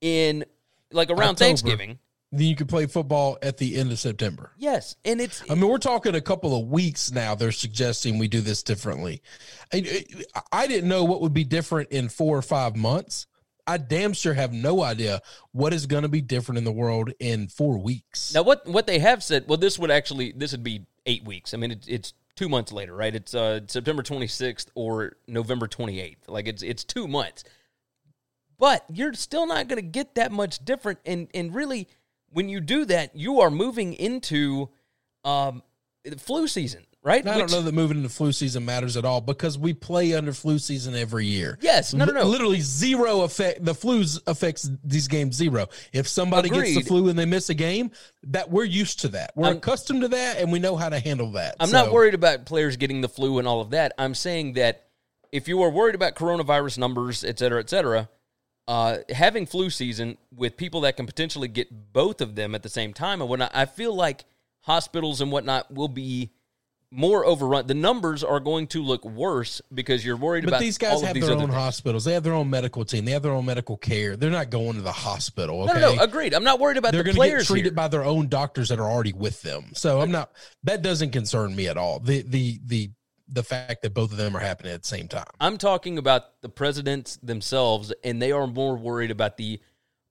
in 0.00 0.44
like 0.92 1.10
around 1.10 1.20
October. 1.20 1.36
Thanksgiving, 1.36 1.98
Then 2.30 2.46
you 2.46 2.56
can 2.56 2.66
play 2.66 2.86
football 2.86 3.38
at 3.42 3.58
the 3.58 3.76
end 3.76 3.92
of 3.92 3.98
September. 3.98 4.52
yes, 4.58 4.96
and 5.04 5.20
it's 5.20 5.42
I 5.50 5.54
mean, 5.54 5.68
we're 5.68 5.78
talking 5.78 6.14
a 6.14 6.20
couple 6.20 6.58
of 6.58 6.68
weeks 6.68 7.10
now. 7.12 7.34
They're 7.34 7.52
suggesting 7.52 8.18
we 8.18 8.28
do 8.28 8.40
this 8.40 8.62
differently. 8.62 9.22
I, 9.72 10.04
I 10.52 10.66
didn't 10.66 10.88
know 10.88 11.04
what 11.04 11.20
would 11.20 11.34
be 11.34 11.44
different 11.44 11.90
in 11.90 12.08
four 12.08 12.36
or 12.36 12.42
five 12.42 12.76
months. 12.76 13.26
I 13.66 13.76
damn 13.76 14.12
sure 14.12 14.34
have 14.34 14.52
no 14.52 14.82
idea 14.82 15.20
what 15.52 15.72
is 15.72 15.86
going 15.86 16.02
to 16.02 16.08
be 16.08 16.20
different 16.20 16.58
in 16.58 16.64
the 16.64 16.72
world 16.72 17.12
in 17.20 17.46
four 17.46 17.78
weeks. 17.78 18.34
Now, 18.34 18.42
what 18.42 18.66
what 18.66 18.86
they 18.86 18.98
have 18.98 19.22
said, 19.22 19.44
well, 19.46 19.58
this 19.58 19.78
would 19.78 19.90
actually 19.90 20.32
this 20.32 20.50
would 20.52 20.64
be 20.64 20.86
eight 21.06 21.24
weeks. 21.24 21.54
I 21.54 21.58
mean, 21.58 21.70
it, 21.70 21.84
it's 21.86 22.12
two 22.34 22.48
months 22.48 22.72
later, 22.72 22.94
right? 22.96 23.14
It's 23.14 23.34
uh, 23.34 23.60
September 23.68 24.02
26th 24.02 24.66
or 24.74 25.16
November 25.28 25.68
28th. 25.68 26.16
Like 26.26 26.48
it's 26.48 26.62
it's 26.62 26.82
two 26.82 27.06
months, 27.06 27.44
but 28.62 28.84
you're 28.92 29.12
still 29.12 29.44
not 29.44 29.66
going 29.66 29.82
to 29.82 29.82
get 29.82 30.14
that 30.14 30.30
much 30.30 30.64
different. 30.64 31.00
And 31.04 31.26
and 31.34 31.52
really, 31.52 31.88
when 32.30 32.48
you 32.48 32.60
do 32.60 32.84
that, 32.84 33.16
you 33.16 33.40
are 33.40 33.50
moving 33.50 33.92
into 33.92 34.68
um, 35.24 35.64
flu 36.18 36.46
season, 36.46 36.86
right? 37.02 37.26
I 37.26 37.38
don't 37.38 37.50
know 37.50 37.62
that 37.62 37.74
moving 37.74 37.96
into 37.96 38.08
flu 38.08 38.30
season 38.30 38.64
matters 38.64 38.96
at 38.96 39.04
all 39.04 39.20
because 39.20 39.58
we 39.58 39.74
play 39.74 40.14
under 40.14 40.32
flu 40.32 40.60
season 40.60 40.94
every 40.94 41.26
year. 41.26 41.58
Yes, 41.60 41.92
no, 41.92 42.04
no, 42.04 42.12
no. 42.12 42.22
Literally 42.22 42.60
zero 42.60 43.22
effect. 43.22 43.64
The 43.64 43.74
flu 43.74 44.04
affects 44.28 44.70
these 44.84 45.08
games 45.08 45.34
zero. 45.34 45.66
If 45.92 46.06
somebody 46.06 46.48
gets 46.48 46.76
the 46.76 46.82
flu 46.82 47.08
and 47.08 47.18
they 47.18 47.26
miss 47.26 47.50
a 47.50 47.54
game, 47.54 47.90
that 48.28 48.48
we're 48.48 48.62
used 48.62 49.00
to 49.00 49.08
that. 49.08 49.32
We're 49.34 49.48
I'm- 49.48 49.56
accustomed 49.56 50.02
to 50.02 50.08
that, 50.08 50.38
and 50.38 50.52
we 50.52 50.60
know 50.60 50.76
how 50.76 50.88
to 50.88 51.00
handle 51.00 51.32
that. 51.32 51.56
I'm 51.58 51.70
So- 51.70 51.82
not 51.82 51.92
worried 51.92 52.14
about 52.14 52.46
players 52.46 52.76
getting 52.76 53.00
the 53.00 53.08
flu 53.08 53.40
and 53.40 53.48
all 53.48 53.60
of 53.60 53.70
that. 53.70 53.92
I'm 53.98 54.14
saying 54.14 54.52
that 54.52 54.84
if 55.32 55.48
you 55.48 55.60
are 55.62 55.70
worried 55.70 55.96
about 55.96 56.14
coronavirus 56.14 56.78
numbers, 56.78 57.24
et 57.24 57.40
cetera, 57.40 57.58
et 57.58 57.68
cetera, 57.68 58.08
uh, 58.68 58.98
having 59.10 59.46
flu 59.46 59.70
season 59.70 60.16
with 60.34 60.56
people 60.56 60.82
that 60.82 60.96
can 60.96 61.06
potentially 61.06 61.48
get 61.48 61.92
both 61.92 62.20
of 62.20 62.34
them 62.34 62.54
at 62.54 62.62
the 62.62 62.68
same 62.68 62.92
time 62.92 63.20
and 63.20 63.28
whatnot, 63.28 63.50
I 63.54 63.64
feel 63.66 63.94
like 63.94 64.24
hospitals 64.60 65.20
and 65.20 65.32
whatnot 65.32 65.72
will 65.72 65.88
be 65.88 66.30
more 66.94 67.24
overrun. 67.24 67.66
The 67.66 67.74
numbers 67.74 68.22
are 68.22 68.38
going 68.38 68.66
to 68.68 68.82
look 68.82 69.02
worse 69.04 69.62
because 69.72 70.04
you're 70.04 70.16
worried 70.16 70.44
But 70.44 70.48
about 70.50 70.60
these 70.60 70.76
guys 70.76 70.92
all 70.92 71.04
have 71.06 71.14
these 71.14 71.24
their 71.24 71.32
own 71.34 71.40
things. 71.44 71.54
hospitals. 71.54 72.04
They 72.04 72.12
have 72.12 72.22
their 72.22 72.34
own 72.34 72.50
medical 72.50 72.84
team. 72.84 73.06
They 73.06 73.12
have 73.12 73.22
their 73.22 73.32
own 73.32 73.46
medical 73.46 73.78
care. 73.78 74.14
They're 74.14 74.30
not 74.30 74.50
going 74.50 74.74
to 74.74 74.82
the 74.82 74.92
hospital. 74.92 75.64
No, 75.64 75.72
Okay? 75.72 75.80
no, 75.80 75.94
no, 75.94 76.02
agreed. 76.02 76.34
I'm 76.34 76.44
not 76.44 76.60
worried 76.60 76.76
about 76.76 76.92
They're 76.92 77.02
the 77.02 77.12
going 77.12 77.14
to 77.14 77.20
get 77.20 77.30
players 77.30 77.46
treated 77.46 77.64
here. 77.70 77.72
by 77.72 77.88
their 77.88 78.04
own 78.04 78.28
doctors 78.28 78.68
that 78.68 78.78
are 78.78 78.88
already 78.88 79.14
with 79.14 79.40
them. 79.40 79.70
So 79.72 80.02
I'm 80.02 80.10
not. 80.10 80.32
That 80.64 80.82
doesn't 80.82 81.12
concern 81.12 81.56
me 81.56 81.66
at 81.68 81.78
all. 81.78 81.98
The 81.98 82.22
the 82.22 82.60
the 82.66 82.90
the 83.28 83.42
fact 83.42 83.82
that 83.82 83.94
both 83.94 84.12
of 84.12 84.18
them 84.18 84.36
are 84.36 84.40
happening 84.40 84.72
at 84.72 84.82
the 84.82 84.88
same 84.88 85.08
time. 85.08 85.26
I'm 85.40 85.58
talking 85.58 85.98
about 85.98 86.40
the 86.42 86.48
presidents 86.48 87.16
themselves, 87.22 87.92
and 88.04 88.20
they 88.20 88.32
are 88.32 88.46
more 88.46 88.76
worried 88.76 89.10
about 89.10 89.36
the 89.36 89.60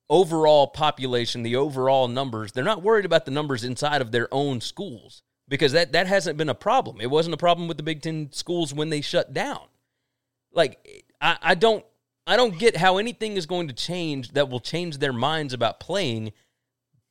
overall 0.09 0.67
population, 0.67 1.43
the 1.43 1.55
overall 1.55 2.07
numbers. 2.07 2.51
They're 2.51 2.63
not 2.63 2.83
worried 2.83 3.05
about 3.05 3.25
the 3.25 3.31
numbers 3.31 3.63
inside 3.63 4.01
of 4.01 4.11
their 4.11 4.27
own 4.31 4.59
schools 4.61 5.23
because 5.47 5.71
that, 5.71 5.93
that 5.93 6.07
hasn't 6.07 6.37
been 6.37 6.49
a 6.49 6.55
problem. 6.55 6.99
It 7.01 7.09
wasn't 7.09 7.33
a 7.33 7.37
problem 7.37 7.67
with 7.67 7.77
the 7.77 7.83
Big 7.83 8.01
Ten 8.01 8.29
schools 8.31 8.73
when 8.73 8.89
they 8.89 9.01
shut 9.01 9.33
down. 9.33 9.61
Like 10.53 11.05
I, 11.21 11.37
I 11.41 11.55
don't 11.55 11.85
I 12.27 12.35
don't 12.35 12.57
get 12.57 12.77
how 12.77 12.97
anything 12.97 13.37
is 13.37 13.45
going 13.45 13.67
to 13.67 13.73
change 13.73 14.33
that 14.33 14.49
will 14.49 14.59
change 14.59 14.97
their 14.97 15.13
minds 15.13 15.53
about 15.53 15.79
playing 15.79 16.33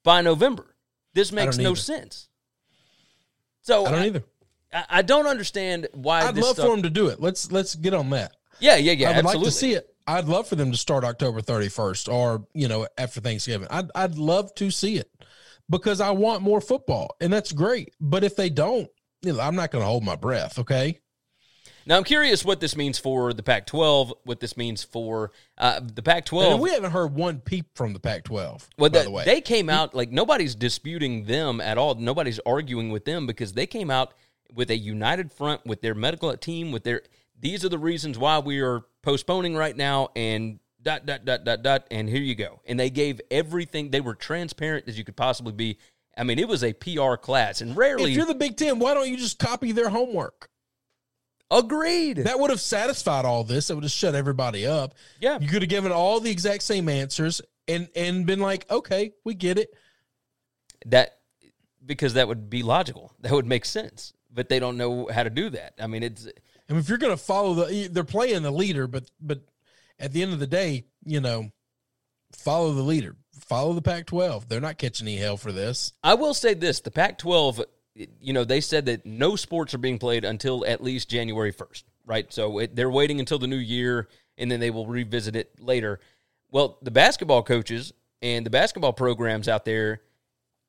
by 0.05 0.21
November. 0.21 0.75
This 1.15 1.33
makes 1.33 1.59
no 1.59 1.71
either. 1.71 1.77
sense. 1.77 2.29
So 3.63 3.87
I 3.87 3.91
don't 3.91 4.05
either. 4.05 4.25
I, 4.73 4.85
I 4.89 5.03
don't 5.03 5.27
understand 5.27 5.89
why 5.93 6.23
I'd 6.23 6.37
love 6.37 6.55
stuff, 6.55 6.67
for 6.67 6.71
them 6.71 6.83
to 6.83 6.91
do 6.91 7.09
it. 7.09 7.21
Let's 7.21 7.51
let's 7.51 7.75
get 7.75 7.95
on 7.95 8.11
that. 8.11 8.37
Yeah, 8.61 8.77
yeah, 8.77 8.93
yeah. 8.93 9.09
I 9.09 9.11
would 9.11 9.19
absolutely. 9.19 9.45
like 9.45 9.53
to 9.53 9.59
see 9.59 9.75
it. 9.75 9.95
I'd 10.07 10.27
love 10.27 10.49
for 10.49 10.57
them 10.57 10.73
to 10.73 10.77
start 10.77 11.05
October 11.05 11.41
31st 11.41 12.13
or, 12.13 12.47
you 12.53 12.69
know, 12.69 12.87
after 12.99 13.21
Thanksgiving. 13.21 13.69
I'd, 13.71 13.91
I'd 13.95 14.17
love 14.17 14.55
to 14.57 14.71
see 14.71 14.97
it 14.97 15.11
because 15.69 16.01
I 16.01 16.11
want 16.11 16.43
more 16.43 16.61
football 16.61 17.15
and 17.21 17.33
that's 17.33 17.53
great. 17.53 17.95
But 18.01 18.25
if 18.25 18.35
they 18.35 18.51
don't, 18.51 18.89
you 19.23 19.33
know, 19.33 19.41
I'm 19.41 19.55
not 19.55 19.71
going 19.71 19.83
to 19.83 19.87
hold 19.87 20.05
my 20.05 20.17
breath. 20.17 20.59
Okay. 20.59 20.99
Now 21.87 21.97
I'm 21.97 22.05
curious 22.05 22.45
what 22.45 22.61
this 22.61 22.77
means 22.77 22.99
for 22.99 23.33
the 23.33 23.43
Pac-12. 23.43 24.13
What 24.25 24.41
this 24.41 24.57
means 24.57 24.83
for 24.83 25.33
uh, 25.57 25.81
the 25.83 26.03
Pac-12. 26.03 26.53
And 26.53 26.61
we 26.61 26.71
haven't 26.71 26.91
heard 26.91 27.15
one 27.15 27.39
peep 27.39 27.67
from 27.75 27.93
the 27.93 28.01
Pac 28.01 28.25
12, 28.25 28.69
well, 28.79 28.91
by 28.91 28.99
the- 28.99 29.05
the 29.05 29.11
way. 29.11 29.25
they 29.25 29.41
came 29.41 29.71
out 29.71 29.95
like 29.95 30.11
nobody's 30.11 30.55
disputing 30.55 31.25
them 31.25 31.61
at 31.61 31.79
all. 31.79 31.95
Nobody's 31.95 32.41
arguing 32.41 32.91
with 32.91 33.05
them 33.05 33.27
because 33.27 33.53
they 33.53 33.67
came 33.67 33.91
out 33.91 34.15
with 34.55 34.71
a 34.71 34.77
united 34.77 35.33
front 35.33 35.65
with 35.67 35.81
their 35.81 35.95
medical 35.95 36.35
team. 36.37 36.73
With 36.73 36.85
their 36.85 37.03
these 37.39 37.65
are 37.65 37.69
the 37.69 37.79
reasons 37.79 38.19
why 38.19 38.39
we 38.39 38.61
are 38.61 38.83
postponing 39.03 39.57
right 39.57 39.77
now, 39.77 40.09
and 40.15 40.61
dot 40.83 41.07
dot 41.07 41.25
dot 41.25 41.45
dot 41.45 41.63
dot. 41.63 41.87
And 41.91 42.09
here 42.09 42.23
you 42.23 42.35
go. 42.35 42.61
And 42.67 42.79
they 42.79 42.91
gave 42.91 43.21
everything. 43.31 43.91
They 43.91 44.01
were 44.01 44.15
transparent 44.15 44.89
as 44.89 44.99
you 44.99 45.05
could 45.05 45.17
possibly 45.17 45.53
be. 45.53 45.79
I 46.17 46.25
mean, 46.25 46.39
it 46.39 46.49
was 46.49 46.63
a 46.65 46.73
PR 46.73 47.15
class, 47.17 47.61
and 47.61 47.77
rarely 47.77 48.11
if 48.11 48.17
you're 48.17 48.27
the 48.27 48.35
Big 48.35 48.57
Ten, 48.57 48.79
why 48.79 48.95
don't 48.95 49.09
you 49.09 49.17
just 49.17 49.39
copy 49.39 49.73
their 49.73 49.89
homework? 49.89 50.49
agreed. 51.51 52.19
That 52.19 52.39
would 52.39 52.51
have 52.51 52.61
satisfied 52.61 53.25
all 53.25 53.45
this. 53.45 53.71
It 53.71 53.75
would 53.75 53.85
have 53.85 53.91
shut 53.91 54.15
everybody 54.15 54.67
up. 54.67 54.95
yeah, 55.21 55.39
You 55.41 55.49
could 55.49 55.63
have 55.63 55.69
given 55.69 55.93
all 55.93 56.21
the 56.21 56.31
exact 56.31 56.63
same 56.63 56.89
answers 56.89 57.41
and 57.67 57.89
and 57.97 58.27
been 58.27 58.41
like, 58.41 58.71
okay, 58.71 59.13
we 59.25 59.35
get 59.35 59.59
it. 59.59 59.75
that 60.87 61.19
because 61.85 62.15
that 62.15 62.29
would 62.29 62.51
be 62.51 62.63
logical. 62.63 63.13
That 63.21 63.33
would 63.33 63.47
make 63.47 63.65
sense. 63.65 64.13
But 64.33 64.49
they 64.49 64.61
don't 64.61 64.77
know 64.77 65.09
how 65.13 65.25
to 65.25 65.31
do 65.31 65.51
that. 65.51 65.75
I 65.81 65.87
mean, 65.87 66.03
it's 66.03 66.27
I 66.27 66.73
mean, 66.73 66.81
if 66.81 66.89
you're 66.89 66.99
going 66.99 67.17
to 67.17 67.23
follow 67.23 67.55
the, 67.55 67.89
they're 67.89 68.05
playing 68.05 68.43
the 68.43 68.51
leader, 68.53 68.87
but 68.87 69.11
but 69.21 69.41
at 69.99 70.13
the 70.13 70.23
end 70.23 70.33
of 70.33 70.39
the 70.39 70.47
day, 70.47 70.85
you 71.05 71.21
know, 71.21 71.51
follow 72.33 72.73
the 72.73 72.83
leader, 72.83 73.17
follow 73.33 73.73
the 73.73 73.83
Pac-12. 73.83 74.47
They're 74.47 74.61
not 74.61 74.79
catching 74.79 75.09
any 75.09 75.17
hell 75.17 75.37
for 75.37 75.51
this. 75.51 75.93
I 76.05 76.15
will 76.15 76.33
say 76.33 76.55
this: 76.55 76.81
the 76.81 76.93
Pac-12, 76.93 77.65
you 77.95 78.33
know, 78.33 78.45
they 78.45 78.61
said 78.61 78.87
that 78.87 79.05
no 79.05 79.35
sports 79.35 79.75
are 79.75 79.79
being 79.79 79.99
played 79.99 80.25
until 80.25 80.65
at 80.65 80.83
least 80.83 81.11
January 81.11 81.51
first, 81.51 81.85
right? 82.07 82.33
So 82.33 82.61
it, 82.61 82.77
they're 82.77 82.91
waiting 82.91 83.19
until 83.19 83.41
the 83.41 83.49
new 83.49 83.57
year, 83.57 84.09
and 84.39 84.51
then 84.51 84.61
they 84.61 84.71
will 84.71 84.87
revisit 84.87 85.35
it 85.35 85.61
later. 85.61 85.99
Well, 86.53 86.79
the 86.83 86.93
basketball 86.93 87.43
coaches 87.43 87.93
and 88.23 88.47
the 88.47 88.51
basketball 88.51 88.93
programs 88.93 89.49
out 89.49 89.65
there 89.65 90.03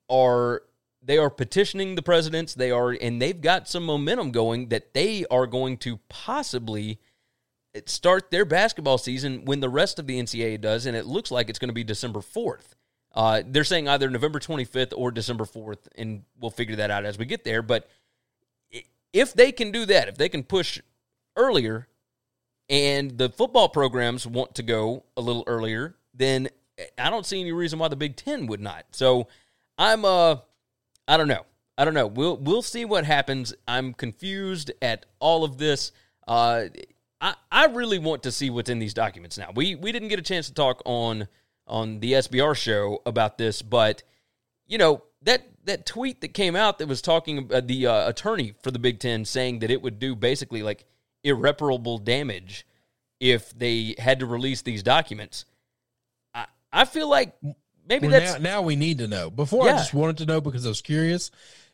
are 0.08 0.62
they 1.02 1.18
are 1.18 1.30
petitioning 1.30 1.94
the 1.94 2.02
presidents. 2.02 2.54
They 2.54 2.70
are, 2.70 2.90
and 2.90 3.20
they've 3.20 3.40
got 3.40 3.68
some 3.68 3.84
momentum 3.84 4.30
going 4.30 4.68
that 4.68 4.94
they 4.94 5.24
are 5.30 5.46
going 5.46 5.78
to 5.78 5.98
possibly 6.08 7.00
start 7.86 8.30
their 8.30 8.44
basketball 8.44 8.98
season 8.98 9.44
when 9.44 9.60
the 9.60 9.68
rest 9.68 9.98
of 9.98 10.06
the 10.06 10.20
NCAA 10.20 10.60
does, 10.60 10.86
and 10.86 10.96
it 10.96 11.06
looks 11.06 11.30
like 11.30 11.48
it's 11.48 11.58
going 11.58 11.70
to 11.70 11.74
be 11.74 11.84
December 11.84 12.20
4th. 12.20 12.74
Uh, 13.14 13.42
they're 13.46 13.64
saying 13.64 13.88
either 13.88 14.08
November 14.08 14.38
25th 14.38 14.92
or 14.96 15.10
December 15.10 15.44
4th, 15.44 15.88
and 15.96 16.22
we'll 16.38 16.50
figure 16.50 16.76
that 16.76 16.90
out 16.90 17.04
as 17.04 17.18
we 17.18 17.26
get 17.26 17.44
there. 17.44 17.62
But 17.62 17.88
if 19.12 19.34
they 19.34 19.52
can 19.52 19.70
do 19.70 19.84
that, 19.86 20.08
if 20.08 20.16
they 20.16 20.28
can 20.28 20.44
push 20.44 20.80
earlier, 21.36 21.88
and 22.68 23.18
the 23.18 23.28
football 23.28 23.68
programs 23.68 24.26
want 24.26 24.54
to 24.54 24.62
go 24.62 25.04
a 25.16 25.20
little 25.20 25.44
earlier, 25.46 25.96
then 26.14 26.48
I 26.98 27.10
don't 27.10 27.26
see 27.26 27.40
any 27.40 27.52
reason 27.52 27.78
why 27.78 27.88
the 27.88 27.96
Big 27.96 28.16
Ten 28.16 28.46
would 28.46 28.60
not. 28.60 28.86
So 28.92 29.28
I'm 29.76 30.04
uh 30.04 30.36
I 31.08 31.16
don't 31.16 31.28
know. 31.28 31.44
I 31.78 31.84
don't 31.84 31.94
know. 31.94 32.06
We'll 32.06 32.36
we'll 32.36 32.62
see 32.62 32.84
what 32.84 33.04
happens. 33.04 33.54
I'm 33.66 33.94
confused 33.94 34.70
at 34.82 35.06
all 35.20 35.44
of 35.44 35.58
this. 35.58 35.92
Uh, 36.28 36.64
I 37.20 37.34
I 37.50 37.66
really 37.66 37.98
want 37.98 38.24
to 38.24 38.32
see 38.32 38.50
what's 38.50 38.70
in 38.70 38.78
these 38.78 38.94
documents 38.94 39.38
now. 39.38 39.50
We 39.54 39.74
we 39.74 39.92
didn't 39.92 40.08
get 40.08 40.18
a 40.18 40.22
chance 40.22 40.48
to 40.48 40.54
talk 40.54 40.82
on 40.84 41.28
on 41.66 42.00
the 42.00 42.12
SBR 42.12 42.56
show 42.56 43.00
about 43.06 43.38
this, 43.38 43.62
but 43.62 44.02
you 44.66 44.78
know 44.78 45.02
that 45.22 45.46
that 45.64 45.86
tweet 45.86 46.20
that 46.20 46.34
came 46.34 46.56
out 46.56 46.78
that 46.78 46.88
was 46.88 47.00
talking 47.00 47.38
about 47.38 47.66
the 47.66 47.86
uh, 47.86 48.08
attorney 48.08 48.54
for 48.62 48.70
the 48.70 48.78
Big 48.78 48.98
Ten 48.98 49.24
saying 49.24 49.60
that 49.60 49.70
it 49.70 49.80
would 49.80 49.98
do 49.98 50.14
basically 50.14 50.62
like 50.62 50.84
irreparable 51.24 51.98
damage 51.98 52.66
if 53.20 53.56
they 53.56 53.94
had 53.98 54.18
to 54.20 54.26
release 54.26 54.62
these 54.62 54.82
documents. 54.82 55.46
I 56.34 56.46
I 56.72 56.84
feel 56.84 57.08
like 57.08 57.34
maybe 57.88 58.08
Well, 58.08 58.20
that's 58.20 58.34
now, 58.34 58.56
now 58.56 58.62
we 58.62 58.76
need 58.76 58.98
to 58.98 59.08
know. 59.08 59.30
Before 59.30 59.68
I 59.68 59.72
just 59.72 59.94
wanted 59.94 60.18
to 60.18 60.26
know 60.26 60.40
because 60.40 60.64
I 60.66 60.68
was 60.68 60.82
curious. 60.82 61.30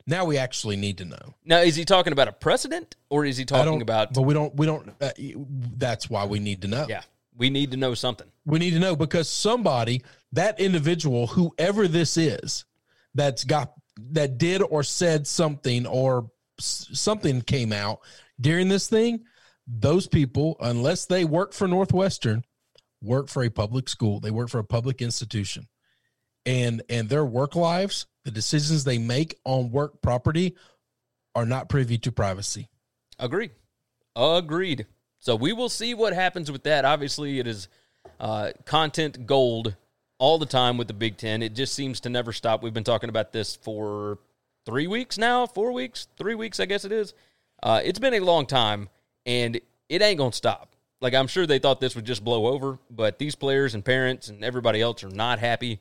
Now 0.07 0.25
we 0.25 0.39
actually 0.39 0.77
need 0.77 0.99
to 0.99 1.05
know. 1.05 1.35
now 1.45 1.59
is 1.59 1.77
he 1.77 1.85
talking 1.85 2.15
about 2.15 2.29
a 2.29 2.33
precedent 2.33 2.97
or 3.11 3.27
is 3.27 3.37
he 3.37 3.45
talking 3.45 3.83
about 3.83 4.15
but 4.15 4.23
we 4.23 4.33
don't. 4.33 4.55
We 4.55 4.67
don't. 4.67 4.95
Uh, 5.01 5.11
that's 5.77 6.09
why 6.09 6.25
we 6.25 6.39
need 6.39 6.63
to 6.63 6.69
know. 6.69 6.87
yeah 6.89 7.03
we 7.39 7.51
need 7.51 7.71
to 7.71 7.77
know 7.77 7.95
something 7.95 8.27
We 8.45 8.59
need 8.59 8.73
to 8.73 8.81
know 8.81 8.97
because 8.97 9.31
somebody, 9.31 10.03
that 10.33 10.61
individual, 10.61 11.29
whoever 11.29 11.89
this 11.89 12.17
is, 12.17 12.65
that's 13.15 13.45
got 13.45 13.73
that 14.11 14.39
did 14.39 14.63
or 14.63 14.83
said 14.83 15.27
something 15.27 15.87
or 15.87 16.31
something 16.59 17.41
came 17.41 17.73
out 17.73 18.01
during 18.41 18.69
this 18.69 18.89
thing, 18.89 19.25
those 19.67 20.07
people, 20.07 20.57
unless 20.61 21.07
they 21.07 21.25
work 21.25 21.53
for 21.53 21.69
Northwestern, 21.69 22.45
work 23.03 23.29
for 23.29 23.45
a 23.45 23.51
public 23.51 23.89
school, 23.89 24.21
they 24.21 24.31
work 24.31 24.49
for 24.49 24.59
a 24.59 24.65
public 24.65 25.01
institution. 25.01 25.69
And 26.49 26.83
and 26.89 27.11
their 27.11 27.27
work 27.27 27.55
lives, 27.55 28.07
the 28.25 28.31
decisions 28.31 28.85
they 28.85 28.97
make 28.97 29.39
on 29.45 29.71
work 29.71 30.01
property 30.01 30.57
are 31.35 31.45
not 31.45 31.69
privy 31.69 31.99
to 31.99 32.11
privacy. 32.11 32.69
Agreed. 33.19 33.51
Agreed. 34.17 34.87
So 35.19 35.37
we 35.37 35.53
will 35.53 35.69
see 35.69 35.93
what 35.93 36.15
happens 36.15 36.51
with 36.51 36.63
that. 36.63 36.85
Obviously, 36.85 37.39
it 37.39 37.47
is 37.47 37.69
uh, 38.19 38.53
content 38.65 39.27
gold 39.27 39.77
all 40.19 40.39
the 40.39 40.47
time 40.47 40.79
with 40.79 40.89
the 40.89 40.95
Big 40.95 41.19
Ten. 41.19 41.43
It 41.43 41.55
just 41.55 41.75
seems 41.75 42.01
to 42.01 42.09
never 42.09 42.33
stop. 42.33 42.63
We've 42.63 42.73
been 42.73 42.83
talking 42.83 43.11
about 43.11 43.33
this 43.33 43.55
for 43.55 44.19
three 44.65 44.87
weeks 44.87 45.19
now, 45.19 45.47
four 45.47 45.73
weeks, 45.73 46.09
three 46.17 46.35
weeks, 46.35 46.61
I 46.61 46.65
guess 46.65 46.85
it 46.85 46.93
is. 46.93 47.15
Uh, 47.63 47.81
it's 47.85 47.99
been 47.99 48.15
a 48.15 48.21
long 48.21 48.47
time, 48.47 48.89
and 49.27 49.61
it 49.89 50.03
ain't 50.03 50.19
gonna 50.19 50.33
stop. 50.33 50.75
Like 51.01 51.15
I'm 51.15 51.27
sure 51.27 51.47
they 51.47 51.59
thought 51.59 51.81
this 51.81 51.95
would 51.95 52.05
just 52.05 52.25
blow 52.25 52.47
over, 52.47 52.79
but 52.91 53.19
these 53.19 53.35
players 53.35 53.75
and 53.75 53.85
parents 53.85 54.29
and 54.29 54.43
everybody 54.43 54.81
else 54.81 55.05
are 55.05 55.11
not 55.11 55.39
happy, 55.39 55.81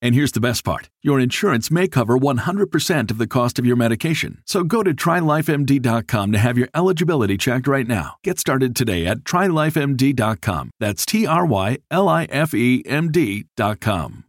And 0.00 0.14
here's 0.14 0.32
the 0.32 0.40
best 0.40 0.64
part 0.64 0.88
your 1.02 1.18
insurance 1.20 1.70
may 1.70 1.88
cover 1.88 2.18
100% 2.18 3.10
of 3.10 3.18
the 3.18 3.26
cost 3.26 3.58
of 3.58 3.66
your 3.66 3.76
medication. 3.76 4.42
So 4.46 4.64
go 4.64 4.82
to 4.82 4.94
trylifemd.com 4.94 6.32
to 6.32 6.38
have 6.38 6.58
your 6.58 6.68
eligibility 6.74 7.36
checked 7.36 7.66
right 7.66 7.86
now. 7.86 8.16
Get 8.22 8.38
started 8.38 8.76
today 8.76 9.06
at 9.06 9.18
trylifemd.com. 9.18 10.70
That's 10.78 11.06
T 11.06 11.26
R 11.26 11.46
Y 11.46 11.78
L 11.90 12.08
I 12.08 12.24
F 12.24 12.54
E 12.54 12.82
M 12.86 13.10
D.com. 13.10 14.24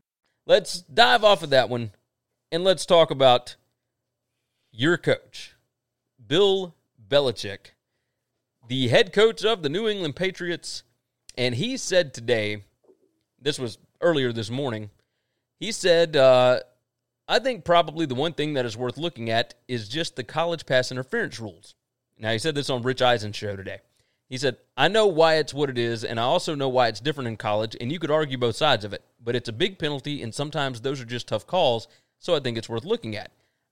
Let's 0.45 0.81
dive 0.81 1.23
off 1.23 1.43
of 1.43 1.51
that 1.51 1.69
one 1.69 1.91
and 2.51 2.63
let's 2.63 2.85
talk 2.85 3.11
about 3.11 3.55
your 4.71 4.97
coach, 4.97 5.55
Bill 6.25 6.75
Belichick, 7.07 7.73
the 8.67 8.87
head 8.87 9.13
coach 9.13 9.43
of 9.43 9.61
the 9.61 9.69
New 9.69 9.87
England 9.87 10.15
Patriots. 10.15 10.83
And 11.37 11.55
he 11.55 11.77
said 11.77 12.13
today, 12.13 12.63
this 13.39 13.59
was 13.59 13.77
earlier 14.01 14.31
this 14.31 14.49
morning, 14.49 14.89
he 15.59 15.71
said, 15.71 16.15
uh, 16.15 16.61
I 17.27 17.39
think 17.39 17.63
probably 17.63 18.05
the 18.05 18.15
one 18.15 18.33
thing 18.33 18.53
that 18.53 18.65
is 18.65 18.77
worth 18.77 18.97
looking 18.97 19.29
at 19.29 19.53
is 19.67 19.89
just 19.89 20.15
the 20.15 20.23
college 20.23 20.65
pass 20.65 20.91
interference 20.91 21.39
rules. 21.39 21.75
Now, 22.17 22.31
he 22.31 22.39
said 22.39 22.55
this 22.55 22.69
on 22.69 22.81
Rich 22.81 23.01
Eisen's 23.01 23.35
show 23.35 23.55
today. 23.55 23.79
He 24.29 24.37
said, 24.37 24.57
I 24.77 24.87
know 24.87 25.07
why 25.07 25.35
it's 25.35 25.53
what 25.53 25.69
it 25.69 25.77
is, 25.77 26.03
and 26.03 26.19
I 26.19 26.23
also 26.23 26.53
know 26.53 26.69
why 26.69 26.87
it's 26.87 26.99
different 26.99 27.27
in 27.27 27.37
college, 27.37 27.75
and 27.79 27.91
you 27.91 27.99
could 27.99 28.11
argue 28.11 28.37
both 28.37 28.55
sides 28.55 28.85
of 28.85 28.93
it, 28.93 29.03
but 29.23 29.35
it's 29.35 29.49
a 29.49 29.53
big 29.53 29.79
penalty, 29.79 30.21
and 30.21 30.33
sometimes 30.33 30.81
those 30.81 31.01
are 31.01 31.05
just 31.05 31.27
tough 31.27 31.47
calls, 31.47 31.87
so 32.19 32.35
I 32.35 32.39
think 32.39 32.57
it's 32.57 32.69
worth 32.69 32.85
looking 32.85 33.15
at. 33.15 33.31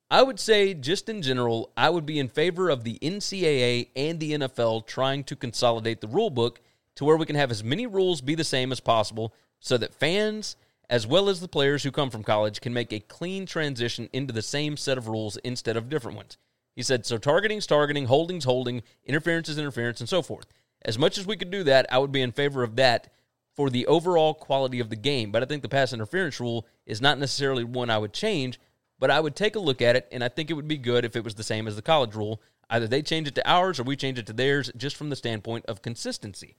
I 0.09 0.23
would 0.23 0.39
say, 0.39 0.73
just 0.73 1.09
in 1.09 1.21
general, 1.21 1.71
I 1.75 1.89
would 1.89 2.05
be 2.05 2.17
in 2.17 2.29
favor 2.29 2.69
of 2.69 2.83
the 2.83 2.97
NCAA 3.01 3.89
and 3.95 4.19
the 4.19 4.33
NFL 4.33 4.87
trying 4.87 5.23
to 5.25 5.35
consolidate 5.35 6.01
the 6.01 6.07
rule 6.07 6.29
book 6.29 6.61
to 6.95 7.05
where 7.05 7.17
we 7.17 7.25
can 7.25 7.35
have 7.35 7.51
as 7.51 7.63
many 7.63 7.85
rules 7.85 8.21
be 8.21 8.33
the 8.33 8.43
same 8.43 8.71
as 8.71 8.79
possible 8.79 9.33
so 9.59 9.77
that 9.77 9.93
fans 9.93 10.55
as 10.89 11.05
well 11.05 11.29
as 11.29 11.39
the 11.39 11.47
players 11.47 11.83
who 11.83 11.91
come 11.91 12.09
from 12.09 12.23
college 12.23 12.61
can 12.61 12.73
make 12.73 12.93
a 12.93 12.99
clean 12.99 13.45
transition 13.45 14.09
into 14.13 14.33
the 14.33 14.41
same 14.41 14.77
set 14.77 14.97
of 14.97 15.07
rules 15.07 15.37
instead 15.37 15.75
of 15.75 15.89
different 15.89 16.17
ones. 16.17 16.37
He 16.75 16.83
said, 16.83 17.05
so 17.05 17.17
targeting's 17.17 17.67
targeting, 17.67 18.05
holding's 18.05 18.45
holding, 18.45 18.83
interference 19.03 19.49
is 19.49 19.57
interference, 19.57 19.99
and 19.99 20.07
so 20.07 20.21
forth. 20.21 20.47
As 20.83 20.97
much 20.97 21.17
as 21.17 21.25
we 21.25 21.35
could 21.35 21.51
do 21.51 21.63
that, 21.63 21.87
I 21.91 21.97
would 21.97 22.11
be 22.11 22.21
in 22.21 22.31
favor 22.31 22.63
of 22.63 22.75
that 22.75 23.11
for 23.55 23.69
the 23.69 23.87
overall 23.87 24.33
quality 24.33 24.79
of 24.79 24.89
the 24.89 24.95
game. 24.95 25.31
But 25.31 25.41
I 25.41 25.47
think 25.47 25.63
the 25.63 25.69
pass 25.69 25.91
interference 25.91 26.39
rule 26.39 26.67
is 26.85 27.01
not 27.01 27.17
necessarily 27.17 27.63
one 27.63 27.89
I 27.89 27.97
would 27.97 28.13
change, 28.13 28.59
but 28.99 29.09
I 29.09 29.19
would 29.19 29.35
take 29.35 29.55
a 29.55 29.59
look 29.59 29.81
at 29.81 29.95
it, 29.95 30.07
and 30.11 30.23
I 30.23 30.29
think 30.29 30.49
it 30.49 30.53
would 30.53 30.67
be 30.67 30.77
good 30.77 31.03
if 31.03 31.15
it 31.15 31.23
was 31.23 31.35
the 31.35 31.43
same 31.43 31.67
as 31.67 31.75
the 31.75 31.81
college 31.81 32.15
rule. 32.15 32.41
Either 32.69 32.87
they 32.87 33.01
change 33.01 33.27
it 33.27 33.35
to 33.35 33.49
ours 33.49 33.79
or 33.79 33.83
we 33.83 33.95
change 33.95 34.19
it 34.19 34.27
to 34.27 34.33
theirs, 34.33 34.71
just 34.77 34.95
from 34.95 35.09
the 35.09 35.15
standpoint 35.15 35.65
of 35.65 35.81
consistency 35.81 36.55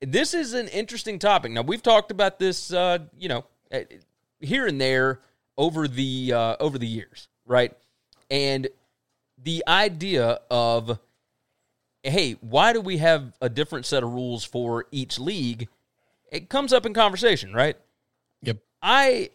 this 0.00 0.34
is 0.34 0.54
an 0.54 0.68
interesting 0.68 1.18
topic. 1.18 1.52
Now 1.52 1.62
we've 1.62 1.82
talked 1.82 2.10
about 2.10 2.38
this, 2.38 2.72
uh, 2.72 2.98
you 3.18 3.28
know, 3.28 3.44
eh, 3.70 3.84
here 4.40 4.66
and 4.66 4.80
there 4.80 5.20
over 5.56 5.88
the 5.88 6.32
uh, 6.32 6.56
over 6.60 6.78
the 6.78 6.86
years, 6.86 7.28
right? 7.46 7.72
And 8.30 8.68
the 9.42 9.64
idea 9.66 10.40
of, 10.50 10.98
hey, 12.02 12.36
why 12.40 12.72
do 12.72 12.80
we 12.80 12.98
have 12.98 13.32
a 13.40 13.48
different 13.48 13.86
set 13.86 14.02
of 14.02 14.12
rules 14.12 14.44
for 14.44 14.86
each 14.90 15.18
league? 15.18 15.68
It 16.30 16.48
comes 16.48 16.72
up 16.72 16.86
in 16.86 16.94
conversation, 16.94 17.52
right? 17.52 17.76
Yep. 18.42 18.58
I 18.82 19.30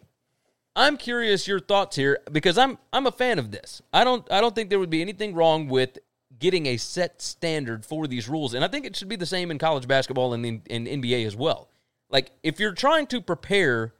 I'm 0.76 0.96
curious 0.96 1.46
your 1.46 1.60
thoughts 1.60 1.96
here 1.96 2.18
because 2.32 2.58
I'm 2.58 2.78
I'm 2.92 3.06
a 3.06 3.12
fan 3.12 3.38
of 3.38 3.50
this. 3.50 3.82
I 3.92 4.04
don't 4.04 4.30
I 4.32 4.40
don't 4.40 4.54
think 4.54 4.70
there 4.70 4.78
would 4.78 4.90
be 4.90 5.02
anything 5.02 5.34
wrong 5.34 5.68
with 5.68 5.98
getting 6.38 6.66
a 6.66 6.76
set 6.76 7.22
standard 7.22 7.84
for 7.84 8.06
these 8.06 8.28
rules. 8.28 8.54
And 8.54 8.64
I 8.64 8.68
think 8.68 8.86
it 8.86 8.96
should 8.96 9.08
be 9.08 9.16
the 9.16 9.26
same 9.26 9.50
in 9.50 9.58
college 9.58 9.86
basketball 9.86 10.34
and 10.34 10.44
in, 10.44 10.62
in 10.66 10.84
NBA 10.84 11.26
as 11.26 11.36
well. 11.36 11.68
Like, 12.10 12.32
if 12.42 12.60
you're 12.60 12.72
trying 12.72 13.06
to 13.08 13.20
prepare 13.20 13.94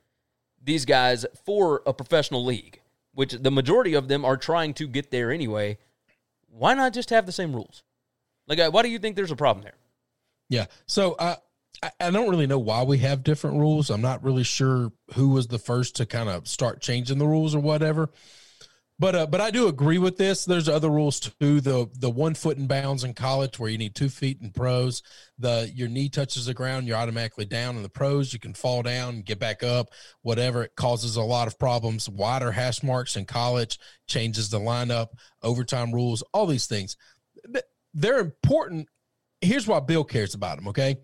these 0.62 0.84
guys 0.84 1.26
for 1.44 1.82
a 1.86 1.92
professional 1.92 2.44
league, 2.44 2.80
which 3.12 3.32
the 3.32 3.50
majority 3.50 3.94
of 3.94 4.08
them 4.08 4.24
are 4.24 4.36
trying 4.36 4.74
to 4.74 4.86
get 4.86 5.10
there 5.10 5.30
anyway, 5.30 5.78
why 6.48 6.74
not 6.74 6.92
just 6.92 7.10
have 7.10 7.26
the 7.26 7.32
same 7.32 7.54
rules? 7.54 7.82
Like, 8.46 8.58
uh, 8.58 8.70
why 8.70 8.82
do 8.82 8.88
you 8.88 8.98
think 8.98 9.16
there's 9.16 9.30
a 9.30 9.36
problem 9.36 9.62
there? 9.62 9.76
Yeah. 10.48 10.66
So 10.86 11.12
uh, 11.12 11.36
I, 11.82 11.90
I 12.00 12.10
don't 12.10 12.30
really 12.30 12.46
know 12.46 12.58
why 12.58 12.82
we 12.82 12.98
have 12.98 13.24
different 13.24 13.58
rules. 13.58 13.90
I'm 13.90 14.02
not 14.02 14.22
really 14.22 14.44
sure 14.44 14.92
who 15.14 15.30
was 15.30 15.48
the 15.48 15.58
first 15.58 15.96
to 15.96 16.06
kind 16.06 16.28
of 16.28 16.48
start 16.48 16.80
changing 16.80 17.18
the 17.18 17.26
rules 17.26 17.54
or 17.54 17.60
whatever. 17.60 18.10
But 18.96 19.14
uh, 19.16 19.26
but 19.26 19.40
I 19.40 19.50
do 19.50 19.66
agree 19.66 19.98
with 19.98 20.16
this. 20.18 20.44
There's 20.44 20.68
other 20.68 20.88
rules 20.88 21.18
too. 21.18 21.60
The 21.60 21.90
the 21.98 22.10
one 22.10 22.34
foot 22.34 22.58
in 22.58 22.68
bounds 22.68 23.02
in 23.02 23.12
college 23.12 23.58
where 23.58 23.68
you 23.68 23.76
need 23.76 23.96
two 23.96 24.08
feet 24.08 24.38
in 24.40 24.50
pros. 24.50 25.02
The 25.36 25.70
your 25.74 25.88
knee 25.88 26.08
touches 26.08 26.46
the 26.46 26.54
ground, 26.54 26.86
you're 26.86 26.96
automatically 26.96 27.44
down. 27.44 27.76
In 27.76 27.82
the 27.82 27.88
pros, 27.88 28.32
you 28.32 28.38
can 28.38 28.54
fall 28.54 28.82
down, 28.82 29.22
get 29.22 29.40
back 29.40 29.64
up, 29.64 29.88
whatever. 30.22 30.62
It 30.62 30.76
causes 30.76 31.16
a 31.16 31.22
lot 31.22 31.48
of 31.48 31.58
problems. 31.58 32.08
Wider 32.08 32.52
hash 32.52 32.84
marks 32.84 33.16
in 33.16 33.24
college 33.24 33.80
changes 34.06 34.48
the 34.48 34.60
lineup, 34.60 35.08
overtime 35.42 35.92
rules, 35.92 36.22
all 36.32 36.46
these 36.46 36.66
things. 36.68 36.96
They're 37.94 38.20
important. 38.20 38.88
Here's 39.40 39.66
why 39.66 39.80
Bill 39.80 40.04
cares 40.04 40.34
about 40.34 40.56
them. 40.56 40.68
Okay, 40.68 40.98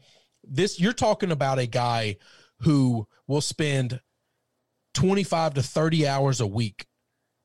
this 0.44 0.78
you're 0.78 0.92
talking 0.92 1.32
about 1.32 1.58
a 1.58 1.66
guy 1.66 2.18
who 2.60 3.08
will 3.26 3.40
spend 3.40 4.00
25 4.94 5.54
to 5.54 5.62
30 5.62 6.06
hours 6.06 6.40
a 6.40 6.46
week 6.46 6.86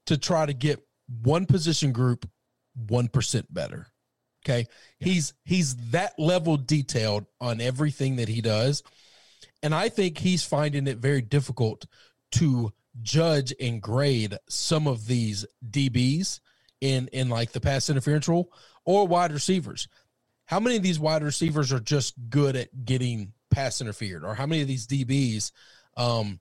to 0.08 0.18
try 0.18 0.46
to 0.46 0.54
get 0.54 0.86
one 1.24 1.46
position 1.46 1.92
group 1.92 2.30
1% 2.88 3.46
better. 3.50 3.88
Okay. 4.46 4.68
Yeah. 5.00 5.08
He's 5.08 5.34
he's 5.44 5.76
that 5.92 6.14
level 6.20 6.56
detailed 6.58 7.26
on 7.42 7.62
everything 7.62 8.18
that 8.18 8.30
he 8.30 8.42
does. 8.42 8.84
And 9.64 9.74
I 9.74 9.90
think 9.90 10.20
he's 10.20 10.44
finding 10.44 10.86
it 10.88 10.98
very 11.00 11.22
difficult 11.22 11.86
to 12.34 12.72
judge 13.02 13.54
and 13.60 13.82
grade 13.82 14.38
some 14.48 14.88
of 14.88 15.08
these 15.08 15.46
DBs 15.68 16.40
in 16.82 17.08
in 17.08 17.30
like 17.30 17.52
the 17.52 17.60
pass 17.60 17.90
interference 17.90 18.28
rule 18.28 18.52
or 18.86 19.08
wide 19.08 19.32
receivers. 19.32 19.88
How 20.46 20.60
many 20.60 20.76
of 20.76 20.84
these 20.84 21.00
wide 21.00 21.24
receivers 21.24 21.74
are 21.74 21.80
just 21.80 22.14
good 22.30 22.56
at 22.56 22.86
getting 22.86 23.34
pass 23.50 23.82
interfered 23.82 24.24
or 24.24 24.36
how 24.36 24.46
many 24.46 24.62
of 24.62 24.68
these 24.68 24.86
DBs 24.86 25.52
um 25.98 26.40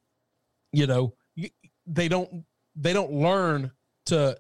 you 0.73 0.87
know 0.87 1.15
they 1.87 2.09
don't 2.09 2.45
they 2.77 2.93
don't 2.93 3.13
learn 3.13 3.71
to 4.07 4.39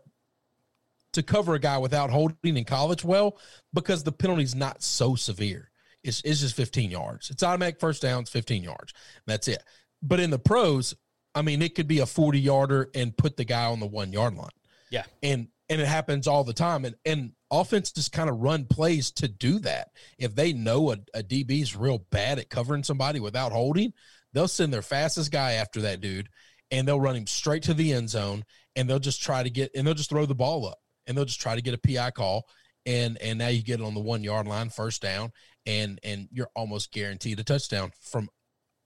to 1.12 1.22
cover 1.22 1.54
a 1.54 1.60
guy 1.60 1.78
without 1.78 2.10
holding 2.10 2.56
in 2.56 2.64
college 2.64 3.04
well 3.04 3.38
because 3.72 4.02
the 4.02 4.12
penalty's 4.12 4.54
not 4.54 4.82
so 4.82 5.14
severe. 5.14 5.70
It's, 6.02 6.20
it's 6.24 6.40
just 6.40 6.56
15 6.56 6.90
yards. 6.90 7.30
It's 7.30 7.42
automatic 7.42 7.80
first 7.80 8.02
downs, 8.02 8.28
15 8.28 8.62
yards. 8.62 8.92
That's 9.26 9.48
it. 9.48 9.62
But 10.02 10.20
in 10.20 10.30
the 10.30 10.38
pros, 10.38 10.94
I 11.34 11.42
mean, 11.42 11.62
it 11.62 11.74
could 11.74 11.88
be 11.88 12.00
a 12.00 12.06
40 12.06 12.38
yarder 12.38 12.90
and 12.94 13.16
put 13.16 13.36
the 13.36 13.44
guy 13.44 13.66
on 13.66 13.80
the 13.80 13.86
one 13.86 14.12
yard 14.12 14.34
line. 14.34 14.50
Yeah. 14.90 15.04
And 15.22 15.48
and 15.70 15.80
it 15.80 15.86
happens 15.86 16.26
all 16.26 16.44
the 16.44 16.52
time. 16.52 16.84
And 16.84 16.94
and 17.06 17.32
offense 17.50 17.90
just 17.90 18.12
kind 18.12 18.28
of 18.28 18.40
run 18.40 18.66
plays 18.66 19.10
to 19.12 19.28
do 19.28 19.58
that. 19.60 19.90
If 20.18 20.34
they 20.34 20.52
know 20.52 20.92
a, 20.92 20.98
a 21.14 21.22
DB's 21.22 21.74
real 21.74 21.98
bad 22.10 22.38
at 22.38 22.50
covering 22.50 22.84
somebody 22.84 23.18
without 23.18 23.52
holding, 23.52 23.94
they'll 24.32 24.46
send 24.46 24.72
their 24.72 24.82
fastest 24.82 25.32
guy 25.32 25.52
after 25.52 25.80
that 25.82 26.00
dude, 26.00 26.28
and 26.74 26.88
they'll 26.88 27.00
run 27.00 27.14
him 27.14 27.26
straight 27.26 27.62
to 27.62 27.72
the 27.72 27.92
end 27.92 28.10
zone, 28.10 28.44
and 28.74 28.90
they'll 28.90 28.98
just 28.98 29.22
try 29.22 29.44
to 29.44 29.50
get 29.50 29.70
and 29.76 29.86
they'll 29.86 29.94
just 29.94 30.10
throw 30.10 30.26
the 30.26 30.34
ball 30.34 30.66
up, 30.66 30.78
and 31.06 31.16
they'll 31.16 31.24
just 31.24 31.40
try 31.40 31.54
to 31.54 31.62
get 31.62 31.72
a 31.72 31.78
PI 31.78 32.10
call, 32.10 32.48
and 32.84 33.16
and 33.22 33.38
now 33.38 33.48
you 33.48 33.62
get 33.62 33.80
it 33.80 33.86
on 33.86 33.94
the 33.94 34.00
one 34.00 34.24
yard 34.24 34.48
line, 34.48 34.70
first 34.70 35.00
down, 35.00 35.30
and 35.66 36.00
and 36.02 36.28
you're 36.32 36.50
almost 36.56 36.92
guaranteed 36.92 37.38
a 37.38 37.44
touchdown 37.44 37.92
from 38.00 38.28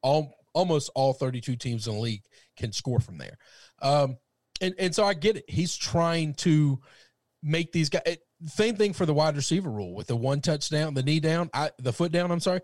all 0.02 0.34
almost 0.52 0.90
all 0.94 1.14
32 1.14 1.56
teams 1.56 1.86
in 1.86 1.94
the 1.94 2.00
league 2.00 2.24
can 2.56 2.72
score 2.72 3.00
from 3.00 3.16
there. 3.16 3.38
Um, 3.80 4.18
and 4.60 4.74
and 4.78 4.94
so 4.94 5.04
I 5.04 5.14
get 5.14 5.38
it. 5.38 5.44
He's 5.48 5.74
trying 5.74 6.34
to 6.34 6.78
make 7.42 7.72
these 7.72 7.88
guys. 7.88 8.02
It, 8.04 8.20
same 8.44 8.76
thing 8.76 8.92
for 8.92 9.06
the 9.06 9.14
wide 9.14 9.34
receiver 9.34 9.70
rule 9.70 9.94
with 9.94 10.08
the 10.08 10.16
one 10.16 10.42
touchdown, 10.42 10.92
the 10.92 11.02
knee 11.02 11.20
down, 11.20 11.48
I, 11.54 11.70
the 11.78 11.92
foot 11.92 12.12
down. 12.12 12.30
I'm 12.30 12.40
sorry. 12.40 12.60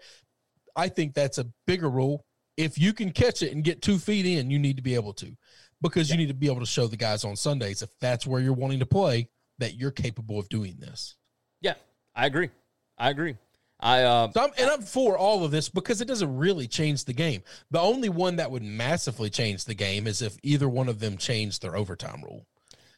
I 0.77 0.89
think 0.89 1.15
that's 1.15 1.39
a 1.39 1.47
bigger 1.67 1.89
rule. 1.89 2.27
If 2.57 2.79
you 2.79 2.93
can 2.93 3.11
catch 3.11 3.43
it 3.43 3.53
and 3.53 3.65
get 3.65 3.83
two 3.83 3.99
feet 3.99 4.27
in, 4.27 4.51
you 4.51 4.59
need 4.59 4.77
to 4.77 4.83
be 4.83 4.95
able 4.95 5.13
to, 5.15 5.37
because 5.83 6.09
yeah. 6.09 6.15
you 6.15 6.21
need 6.21 6.29
to 6.29 6.35
be 6.35 6.47
able 6.47 6.61
to 6.61 6.67
show 6.67 6.87
the 6.87 6.97
guys 6.97 7.25
on 7.25 7.37
Sundays 7.37 7.83
if 7.83 7.91
that's 8.01 8.27
where 8.27 8.41
you're 8.41 8.53
wanting 8.53 8.79
to 8.79 8.87
play 8.87 9.29
that 9.59 9.75
you're 9.75 9.91
capable 9.91 10.39
of 10.39 10.49
doing 10.49 10.77
this. 10.79 11.17
Yeah, 11.61 11.75
I 12.15 12.27
agree. 12.27 12.51
I 12.99 13.11
agree. 13.11 13.37
I 13.81 14.03
uh, 14.03 14.31
so 14.31 14.45
I'm, 14.45 14.51
and 14.57 14.71
I'm 14.71 14.83
for 14.83 15.19
all 15.19 15.45
of 15.45 15.51
this 15.51 15.69
because 15.69 16.01
it 16.01 16.09
doesn't 16.09 16.37
really 16.37 16.67
change 16.67 17.05
the 17.05 17.13
game. 17.13 17.43
The 17.71 17.81
only 17.81 18.09
one 18.09 18.37
that 18.37 18.51
would 18.51 18.63
massively 18.63 19.31
change 19.31 19.65
the 19.65 19.75
game 19.75 20.07
is 20.07 20.23
if 20.23 20.37
either 20.43 20.69
one 20.69 20.89
of 20.89 21.01
them 21.01 21.17
changed 21.17 21.61
their 21.63 21.77
overtime 21.77 22.23
rule. 22.23 22.47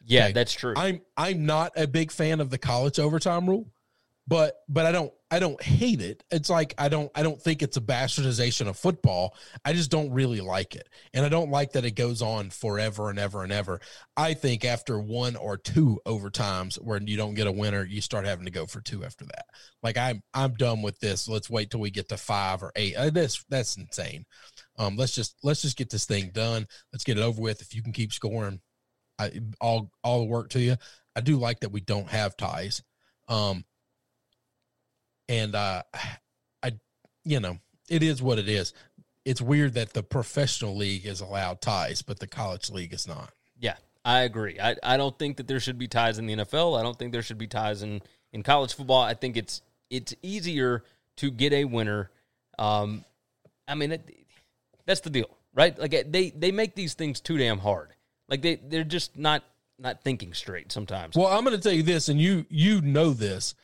Yeah, 0.05 0.25
okay? 0.25 0.33
that's 0.33 0.53
true. 0.53 0.75
I'm 0.77 1.01
I'm 1.17 1.47
not 1.47 1.73
a 1.77 1.87
big 1.87 2.13
fan 2.13 2.41
of 2.41 2.51
the 2.51 2.59
college 2.59 2.99
overtime 2.99 3.49
rule 3.49 3.67
but 4.29 4.63
but 4.69 4.87
I 4.87 4.93
don't 4.93 5.13
I 5.31 5.39
don't 5.39 5.61
hate 5.63 6.01
it. 6.01 6.25
It's 6.31 6.51
like 6.51 6.75
I 6.79 6.89
don't 6.89 7.11
I 7.15 7.23
don't 7.23 7.41
think 7.41 7.63
it's 7.63 7.77
a 7.77 7.81
bastardization 7.81 8.69
of 8.69 8.77
football. 8.77 9.37
I 9.65 9.73
just 9.73 9.91
don't 9.91 10.13
really 10.13 10.41
like 10.41 10.75
it. 10.75 10.89
And 11.15 11.25
I 11.25 11.29
don't 11.29 11.51
like 11.51 11.73
that 11.73 11.85
it 11.85 11.93
goes 11.93 12.23
on 12.23 12.51
forever 12.51 13.11
and 13.11 13.19
ever 13.19 13.45
and 13.45 13.53
ever. 13.53 13.81
I 14.17 14.35
think 14.35 14.65
after 14.65 14.99
one 14.99 15.37
or 15.37 15.57
two 15.57 16.01
overtimes 16.07 16.77
where 16.77 17.01
you 17.01 17.17
don't 17.17 17.35
get 17.35 17.47
a 17.47 17.53
winner, 17.53 17.85
you 17.85 18.01
start 18.01 18.25
having 18.25 18.47
to 18.47 18.51
go 18.51 18.67
for 18.67 18.81
two 18.81 19.05
after 19.05 19.25
that. 19.27 19.47
Like 19.83 19.97
I'm 19.97 20.23
I'm 20.35 20.55
done 20.55 20.83
with 20.83 20.99
this. 20.99 21.29
Let's 21.29 21.51
wait 21.51 21.71
till 21.71 21.81
we 21.81 21.91
get 21.91 22.09
to 22.09 22.17
5 22.17 22.63
or 22.65 22.73
8. 22.75 22.97
Uh, 22.97 23.11
that's 23.11 23.45
that's 23.49 23.77
insane. 23.77 24.27
Um 24.77 24.97
let's 24.97 25.15
just 25.15 25.37
let's 25.45 25.63
just 25.63 25.77
get 25.77 25.91
this 25.91 26.05
thing 26.05 26.31
done. 26.33 26.67
Let's 26.93 27.05
get 27.05 27.19
it 27.19 27.23
over 27.23 27.41
with. 27.41 27.63
If 27.63 27.75
you 27.75 27.83
can 27.83 27.93
keep 27.93 28.13
scoring, 28.13 28.61
I 29.21 29.41
all 29.61 29.93
all 30.03 30.21
the 30.21 30.27
work 30.27 30.51
to 30.51 30.61
you. 30.61 30.77
I 31.15 31.21
do 31.21 31.37
like 31.37 31.61
that 31.61 31.73
we 31.73 31.81
don't 31.81 32.09
have 32.09 32.37
ties. 32.37 32.83
Um 33.29 33.65
and 35.29 35.55
uh, 35.55 35.83
I, 36.63 36.73
you 37.25 37.41
know, 37.41 37.59
it 37.89 38.03
is 38.03 38.23
what 38.23 38.39
it 38.39 38.49
is. 38.49 38.73
It's 39.25 39.41
weird 39.41 39.75
that 39.75 39.93
the 39.93 40.03
professional 40.03 40.77
league 40.77 41.07
is 41.07 41.21
allowed 41.21 41.61
ties, 41.61 42.03
but 42.03 42.21
the 42.21 42.29
college 42.29 42.71
league 42.71 42.93
is 42.93 43.09
not. 43.09 43.33
Yeah, 43.59 43.75
I 44.05 44.21
agree. 44.21 44.59
I, 44.61 44.77
I 44.83 44.97
don't 44.97 45.19
think 45.19 45.39
that 45.39 45.49
there 45.49 45.59
should 45.59 45.79
be 45.79 45.89
ties 45.89 46.19
in 46.19 46.27
the 46.27 46.37
NFL. 46.37 46.79
I 46.79 46.83
don't 46.83 46.97
think 46.97 47.13
there 47.13 47.23
should 47.23 47.39
be 47.39 47.49
ties 47.49 47.83
in, 47.83 48.03
in 48.33 48.43
college 48.43 48.75
football. 48.75 49.03
I 49.03 49.15
think 49.15 49.37
it's 49.37 49.63
it's 49.91 50.15
easier 50.23 50.85
to 51.17 51.31
get 51.31 51.53
a 51.53 51.65
winner. 51.65 52.11
Um, 52.59 53.05
I 53.69 53.75
mean, 53.75 53.93
it, 53.93 54.27
that's 54.85 55.01
the 55.01 55.11
deal, 55.11 55.31
right? 55.55 55.77
Like 55.79 56.11
they 56.11 56.31
they 56.31 56.53
make 56.53 56.75
these 56.75 56.95
things 56.95 57.21
too 57.21 57.37
damn 57.37 57.59
hard. 57.59 57.91
Like 58.29 58.43
they 58.43 58.57
they're 58.57 58.85
just 58.85 59.17
not 59.19 59.43
not 59.79 60.03
thinking 60.03 60.35
straight 60.35 60.73
sometimes. 60.73 61.17
Well, 61.17 61.27
I'm 61.27 61.45
going 61.45 61.57
to 61.57 61.63
tell 61.63 61.73
you 61.73 61.83
this, 61.83 62.09
and 62.09 62.21
you 62.21 62.47
you 62.49 62.81
know 62.81 63.11
this. 63.11 63.55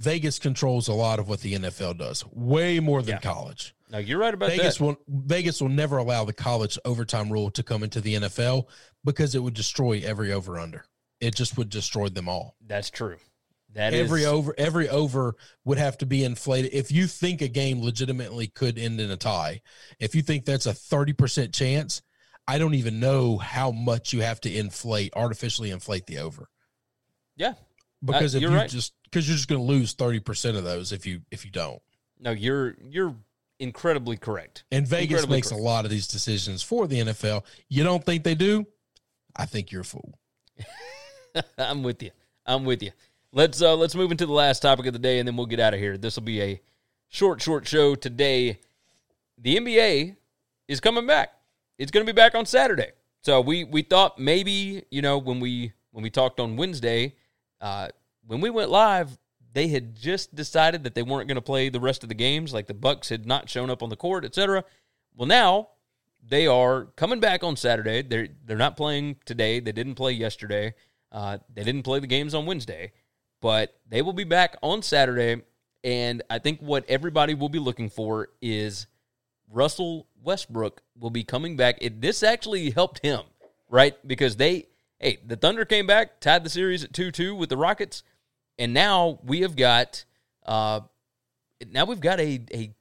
Vegas 0.00 0.38
controls 0.38 0.88
a 0.88 0.94
lot 0.94 1.18
of 1.18 1.28
what 1.28 1.40
the 1.40 1.54
NFL 1.54 1.98
does, 1.98 2.24
way 2.32 2.80
more 2.80 3.02
than 3.02 3.16
yeah. 3.16 3.20
college. 3.20 3.74
Now 3.90 3.98
you're 3.98 4.18
right 4.18 4.32
about 4.32 4.48
Vegas 4.48 4.78
that. 4.78 4.84
will 4.84 4.96
Vegas 5.06 5.60
will 5.60 5.68
never 5.68 5.98
allow 5.98 6.24
the 6.24 6.32
college 6.32 6.78
overtime 6.86 7.30
rule 7.30 7.50
to 7.50 7.62
come 7.62 7.82
into 7.82 8.00
the 8.00 8.14
NFL 8.14 8.64
because 9.04 9.34
it 9.34 9.40
would 9.40 9.52
destroy 9.52 10.00
every 10.02 10.32
over 10.32 10.58
under. 10.58 10.84
It 11.20 11.34
just 11.34 11.58
would 11.58 11.68
destroy 11.68 12.08
them 12.08 12.28
all. 12.28 12.56
That's 12.66 12.88
true. 12.88 13.18
That 13.74 13.92
every 13.92 14.22
is... 14.22 14.26
over 14.26 14.54
every 14.56 14.88
over 14.88 15.36
would 15.66 15.76
have 15.76 15.98
to 15.98 16.06
be 16.06 16.24
inflated. 16.24 16.72
If 16.72 16.90
you 16.90 17.06
think 17.06 17.42
a 17.42 17.48
game 17.48 17.82
legitimately 17.82 18.46
could 18.48 18.78
end 18.78 19.00
in 19.00 19.10
a 19.10 19.18
tie, 19.18 19.60
if 19.98 20.14
you 20.14 20.22
think 20.22 20.46
that's 20.46 20.66
a 20.66 20.72
30% 20.72 21.52
chance, 21.52 22.00
I 22.48 22.58
don't 22.58 22.74
even 22.74 23.00
know 23.00 23.36
how 23.36 23.70
much 23.70 24.14
you 24.14 24.22
have 24.22 24.40
to 24.42 24.54
inflate 24.54 25.12
artificially 25.14 25.70
inflate 25.70 26.06
the 26.06 26.18
over. 26.18 26.48
Yeah. 27.36 27.54
Because 28.02 28.34
uh, 28.34 28.38
if 28.38 28.42
you 28.42 28.48
right. 28.48 28.68
just 28.68 28.94
because 29.04 29.28
you're 29.28 29.36
just 29.36 29.48
going 29.48 29.60
to 29.60 29.66
lose 29.66 29.94
30% 29.94 30.56
of 30.56 30.64
those 30.64 30.92
if 30.92 31.06
you 31.06 31.22
if 31.30 31.44
you 31.44 31.50
don't. 31.50 31.80
No 32.18 32.30
you're 32.30 32.76
you're 32.88 33.14
incredibly 33.58 34.16
correct. 34.16 34.64
And 34.70 34.86
vegas 34.86 35.10
incredibly 35.10 35.36
makes 35.36 35.48
correct. 35.48 35.60
a 35.60 35.64
lot 35.64 35.84
of 35.84 35.90
these 35.90 36.06
decisions 36.06 36.62
for 36.62 36.86
the 36.86 37.00
nfl 37.00 37.44
you 37.68 37.84
don't 37.84 38.04
think 38.04 38.24
they 38.24 38.34
do? 38.34 38.66
I 39.36 39.46
think 39.46 39.70
you're 39.70 39.82
a 39.82 39.84
fool. 39.84 40.18
I'm 41.58 41.82
with 41.82 42.02
you. 42.02 42.10
I'm 42.46 42.64
with 42.64 42.82
you. 42.82 42.90
Let's 43.32 43.60
uh 43.60 43.76
let's 43.76 43.94
move 43.94 44.10
into 44.10 44.26
the 44.26 44.32
last 44.32 44.60
topic 44.60 44.86
of 44.86 44.92
the 44.92 44.98
day 44.98 45.18
and 45.18 45.28
then 45.28 45.36
we'll 45.36 45.46
get 45.46 45.60
out 45.60 45.74
of 45.74 45.80
here. 45.80 45.96
This 45.96 46.16
will 46.16 46.24
be 46.24 46.40
a 46.40 46.60
short 47.08 47.42
short 47.42 47.66
show 47.66 47.94
today. 47.94 48.60
The 49.38 49.56
nba 49.56 50.16
is 50.68 50.80
coming 50.80 51.06
back. 51.06 51.32
It's 51.78 51.90
going 51.90 52.04
to 52.04 52.12
be 52.12 52.16
back 52.16 52.34
on 52.34 52.46
saturday. 52.46 52.92
So 53.22 53.40
we 53.42 53.64
we 53.64 53.82
thought 53.82 54.18
maybe 54.18 54.84
you 54.90 55.02
know 55.02 55.18
when 55.18 55.38
we 55.38 55.72
when 55.90 56.02
we 56.02 56.10
talked 56.10 56.40
on 56.40 56.56
wednesday 56.56 57.14
uh 57.60 57.88
when 58.26 58.40
we 58.40 58.50
went 58.50 58.70
live, 58.70 59.18
they 59.52 59.68
had 59.68 59.96
just 59.96 60.34
decided 60.34 60.84
that 60.84 60.94
they 60.94 61.02
weren't 61.02 61.26
going 61.26 61.36
to 61.36 61.42
play 61.42 61.68
the 61.68 61.80
rest 61.80 62.02
of 62.02 62.08
the 62.08 62.14
games, 62.14 62.54
like 62.54 62.66
the 62.66 62.74
Bucks 62.74 63.08
had 63.08 63.26
not 63.26 63.48
shown 63.48 63.70
up 63.70 63.82
on 63.82 63.88
the 63.88 63.96
court, 63.96 64.24
etc. 64.24 64.64
Well, 65.16 65.26
now 65.26 65.70
they 66.26 66.46
are 66.46 66.84
coming 66.96 67.20
back 67.20 67.42
on 67.42 67.56
Saturday. 67.56 68.02
They're 68.02 68.28
they're 68.44 68.56
not 68.56 68.76
playing 68.76 69.16
today. 69.24 69.60
They 69.60 69.72
didn't 69.72 69.94
play 69.94 70.12
yesterday. 70.12 70.74
Uh, 71.10 71.38
they 71.52 71.64
didn't 71.64 71.82
play 71.82 71.98
the 71.98 72.06
games 72.06 72.34
on 72.34 72.46
Wednesday, 72.46 72.92
but 73.40 73.76
they 73.88 74.02
will 74.02 74.12
be 74.12 74.24
back 74.24 74.56
on 74.62 74.82
Saturday. 74.82 75.42
And 75.82 76.22
I 76.30 76.38
think 76.38 76.60
what 76.60 76.84
everybody 76.88 77.34
will 77.34 77.48
be 77.48 77.58
looking 77.58 77.88
for 77.88 78.28
is 78.40 78.86
Russell 79.50 80.06
Westbrook 80.22 80.82
will 80.98 81.10
be 81.10 81.24
coming 81.24 81.56
back. 81.56 81.78
It, 81.80 82.00
this 82.00 82.22
actually 82.22 82.70
helped 82.70 83.00
him, 83.00 83.22
right? 83.68 83.96
Because 84.06 84.36
they, 84.36 84.66
hey, 85.00 85.18
the 85.26 85.36
Thunder 85.36 85.64
came 85.64 85.86
back, 85.86 86.20
tied 86.20 86.44
the 86.44 86.50
series 86.50 86.84
at 86.84 86.92
2 86.92 87.10
2 87.10 87.34
with 87.34 87.48
the 87.48 87.56
Rockets. 87.56 88.02
And 88.58 88.74
now 88.74 89.18
we 89.24 89.40
have 89.40 89.56
got 89.56 90.04
uh 90.46 90.80
now 91.70 91.84
we've 91.84 92.00
got 92.00 92.20
a 92.20 92.40
a 92.52 92.74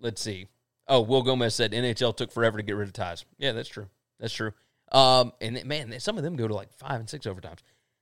let's 0.00 0.20
see. 0.20 0.48
Oh, 0.88 1.00
Will 1.00 1.22
Gomez 1.22 1.54
said 1.54 1.72
NHL 1.72 2.16
took 2.16 2.32
forever 2.32 2.58
to 2.58 2.62
get 2.62 2.76
rid 2.76 2.88
of 2.88 2.92
ties. 2.92 3.24
Yeah, 3.38 3.52
that's 3.52 3.68
true. 3.68 3.88
That's 4.18 4.32
true. 4.32 4.52
Um, 4.90 5.32
and 5.40 5.64
man, 5.64 5.98
some 6.00 6.18
of 6.18 6.24
them 6.24 6.36
go 6.36 6.46
to 6.46 6.54
like 6.54 6.72
five 6.74 7.00
and 7.00 7.08
six 7.08 7.26
overtimes. 7.26 7.60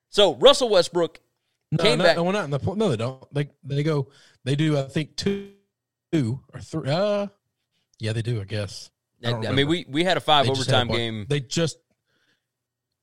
So 0.08 0.34
Russell 0.36 0.68
Westbrook 0.68 1.20
no, 1.70 1.82
came 1.82 1.98
no, 1.98 2.04
back. 2.04 2.16
No, 2.16 2.24
we're 2.24 2.32
not 2.32 2.44
in 2.44 2.50
the. 2.50 2.74
No, 2.74 2.88
they 2.88 2.96
don't. 2.96 3.34
They 3.34 3.48
they 3.62 3.82
go. 3.82 4.08
They 4.44 4.56
do. 4.56 4.76
I 4.76 4.82
think 4.82 5.14
two, 5.16 5.52
two 6.12 6.40
or 6.52 6.60
three. 6.60 6.90
Uh, 6.90 7.28
yeah, 8.00 8.12
they 8.12 8.22
do. 8.22 8.40
I 8.40 8.44
guess. 8.44 8.90
I, 9.24 9.32
I 9.32 9.52
mean, 9.52 9.68
we 9.68 9.86
we 9.88 10.02
had 10.02 10.16
a 10.16 10.20
five 10.20 10.46
they 10.46 10.52
overtime 10.52 10.88
game. 10.88 11.26
They 11.28 11.40
just. 11.40 11.78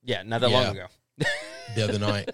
Yeah, 0.08 0.24
not 0.24 0.42
that 0.42 0.50
yeah. 0.50 0.58
long 0.58 0.76
ago. 0.78 0.86
the 1.76 1.84
other 1.84 2.00
night. 2.00 2.30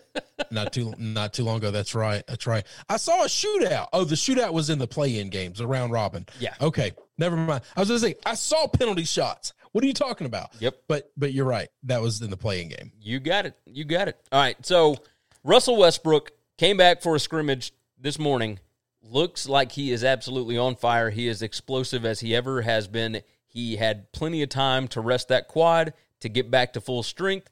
not 0.51 0.71
too 0.71 0.93
not 0.97 1.33
too 1.33 1.43
long 1.43 1.57
ago. 1.57 1.71
That's 1.71 1.95
right. 1.95 2.23
That's 2.27 2.45
right. 2.45 2.65
I 2.87 2.97
saw 2.97 3.23
a 3.23 3.27
shootout. 3.27 3.87
Oh, 3.91 4.03
the 4.03 4.15
shootout 4.15 4.53
was 4.53 4.69
in 4.69 4.77
the 4.77 4.87
play-in 4.87 5.29
games, 5.29 5.59
around 5.59 5.91
robin. 5.91 6.27
Yeah. 6.39 6.53
Okay. 6.61 6.91
Never 7.17 7.35
mind. 7.35 7.63
I 7.75 7.79
was 7.79 7.89
gonna 7.89 7.99
say 7.99 8.15
I 8.25 8.35
saw 8.35 8.67
penalty 8.67 9.05
shots. 9.05 9.53
What 9.71 9.83
are 9.83 9.87
you 9.87 9.93
talking 9.93 10.27
about? 10.27 10.51
Yep. 10.59 10.83
But 10.87 11.11
but 11.17 11.33
you're 11.33 11.45
right. 11.45 11.67
That 11.83 12.01
was 12.01 12.21
in 12.21 12.29
the 12.29 12.37
play-in 12.37 12.69
game. 12.69 12.91
You 13.01 13.19
got 13.19 13.47
it. 13.47 13.55
You 13.65 13.85
got 13.85 14.07
it. 14.07 14.19
All 14.31 14.39
right. 14.39 14.63
So 14.63 14.97
Russell 15.43 15.77
Westbrook 15.77 16.31
came 16.57 16.77
back 16.77 17.01
for 17.01 17.15
a 17.15 17.19
scrimmage 17.19 17.73
this 17.99 18.19
morning. 18.19 18.59
Looks 19.01 19.49
like 19.49 19.71
he 19.71 19.91
is 19.91 20.03
absolutely 20.03 20.59
on 20.59 20.75
fire. 20.75 21.09
He 21.09 21.27
is 21.27 21.41
explosive 21.41 22.05
as 22.05 22.19
he 22.19 22.35
ever 22.35 22.61
has 22.61 22.87
been. 22.87 23.21
He 23.47 23.77
had 23.77 24.11
plenty 24.11 24.43
of 24.43 24.49
time 24.49 24.87
to 24.89 25.01
rest 25.01 25.29
that 25.29 25.47
quad 25.47 25.93
to 26.21 26.29
get 26.29 26.49
back 26.51 26.73
to 26.73 26.81
full 26.81 27.03
strength 27.03 27.49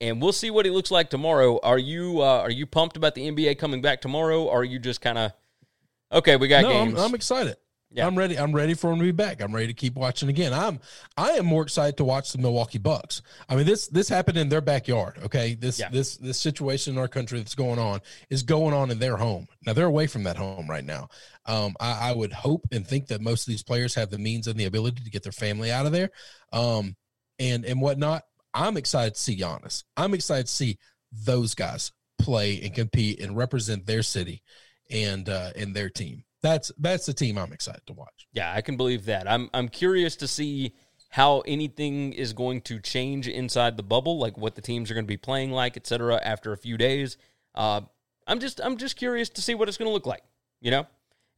and 0.00 0.22
we'll 0.22 0.32
see 0.32 0.50
what 0.50 0.64
he 0.64 0.70
looks 0.70 0.90
like 0.90 1.10
tomorrow. 1.10 1.58
Are 1.62 1.78
you 1.78 2.20
uh, 2.20 2.40
are 2.40 2.50
you 2.50 2.66
pumped 2.66 2.96
about 2.96 3.14
the 3.14 3.28
NBA 3.28 3.58
coming 3.58 3.80
back 3.80 4.00
tomorrow? 4.00 4.44
Or 4.44 4.60
are 4.60 4.64
you 4.64 4.78
just 4.78 5.00
kind 5.00 5.18
of 5.18 5.32
okay? 6.12 6.36
We 6.36 6.48
got 6.48 6.62
no, 6.62 6.70
games. 6.70 6.98
I'm, 6.98 7.06
I'm 7.06 7.14
excited. 7.14 7.56
Yeah. 7.90 8.06
I'm 8.06 8.16
ready. 8.16 8.38
I'm 8.38 8.52
ready 8.52 8.74
for 8.74 8.92
him 8.92 8.98
to 8.98 9.04
be 9.04 9.12
back. 9.12 9.40
I'm 9.40 9.54
ready 9.54 9.68
to 9.68 9.72
keep 9.72 9.94
watching 9.94 10.28
again. 10.28 10.52
I'm 10.52 10.78
I 11.16 11.30
am 11.30 11.46
more 11.46 11.62
excited 11.62 11.96
to 11.96 12.04
watch 12.04 12.32
the 12.32 12.38
Milwaukee 12.38 12.78
Bucks. 12.78 13.22
I 13.48 13.56
mean 13.56 13.64
this 13.64 13.88
this 13.88 14.10
happened 14.10 14.36
in 14.36 14.50
their 14.50 14.60
backyard. 14.60 15.18
Okay, 15.24 15.54
this 15.54 15.80
yeah. 15.80 15.88
this 15.88 16.18
this 16.18 16.38
situation 16.38 16.94
in 16.94 16.98
our 16.98 17.08
country 17.08 17.38
that's 17.38 17.54
going 17.54 17.78
on 17.78 18.00
is 18.28 18.42
going 18.42 18.74
on 18.74 18.90
in 18.90 18.98
their 18.98 19.16
home. 19.16 19.48
Now 19.64 19.72
they're 19.72 19.86
away 19.86 20.06
from 20.06 20.24
that 20.24 20.36
home 20.36 20.68
right 20.68 20.84
now. 20.84 21.08
Um, 21.46 21.76
I, 21.80 22.10
I 22.10 22.12
would 22.12 22.32
hope 22.32 22.66
and 22.72 22.86
think 22.86 23.06
that 23.06 23.22
most 23.22 23.48
of 23.48 23.52
these 23.52 23.62
players 23.62 23.94
have 23.94 24.10
the 24.10 24.18
means 24.18 24.48
and 24.48 24.60
the 24.60 24.66
ability 24.66 25.02
to 25.02 25.10
get 25.10 25.22
their 25.22 25.32
family 25.32 25.72
out 25.72 25.86
of 25.86 25.92
there, 25.92 26.10
um, 26.52 26.94
and 27.38 27.64
and 27.64 27.80
whatnot. 27.80 28.24
I'm 28.54 28.76
excited 28.76 29.14
to 29.14 29.20
see 29.20 29.36
Giannis. 29.36 29.84
I'm 29.96 30.14
excited 30.14 30.46
to 30.46 30.52
see 30.52 30.78
those 31.12 31.54
guys 31.54 31.92
play 32.18 32.60
and 32.62 32.74
compete 32.74 33.20
and 33.20 33.36
represent 33.36 33.86
their 33.86 34.02
city 34.02 34.42
and 34.90 35.28
uh, 35.28 35.50
and 35.56 35.74
their 35.74 35.90
team. 35.90 36.24
That's 36.42 36.72
that's 36.78 37.06
the 37.06 37.14
team 37.14 37.38
I'm 37.38 37.52
excited 37.52 37.82
to 37.86 37.92
watch. 37.92 38.26
Yeah, 38.32 38.52
I 38.54 38.60
can 38.60 38.76
believe 38.76 39.06
that. 39.06 39.28
I'm 39.30 39.50
I'm 39.52 39.68
curious 39.68 40.16
to 40.16 40.28
see 40.28 40.74
how 41.10 41.40
anything 41.40 42.12
is 42.12 42.32
going 42.32 42.60
to 42.60 42.78
change 42.78 43.28
inside 43.28 43.76
the 43.76 43.82
bubble, 43.82 44.18
like 44.18 44.36
what 44.36 44.54
the 44.54 44.60
teams 44.60 44.90
are 44.90 44.94
going 44.94 45.06
to 45.06 45.08
be 45.08 45.16
playing 45.16 45.50
like, 45.50 45.76
et 45.76 45.86
cetera, 45.86 46.20
after 46.22 46.52
a 46.52 46.56
few 46.56 46.76
days. 46.76 47.16
Uh, 47.54 47.80
I'm 48.26 48.40
just 48.40 48.60
I'm 48.62 48.76
just 48.76 48.96
curious 48.96 49.28
to 49.30 49.42
see 49.42 49.54
what 49.54 49.68
it's 49.68 49.78
going 49.78 49.88
to 49.88 49.92
look 49.92 50.06
like, 50.06 50.22
you 50.60 50.70
know. 50.70 50.86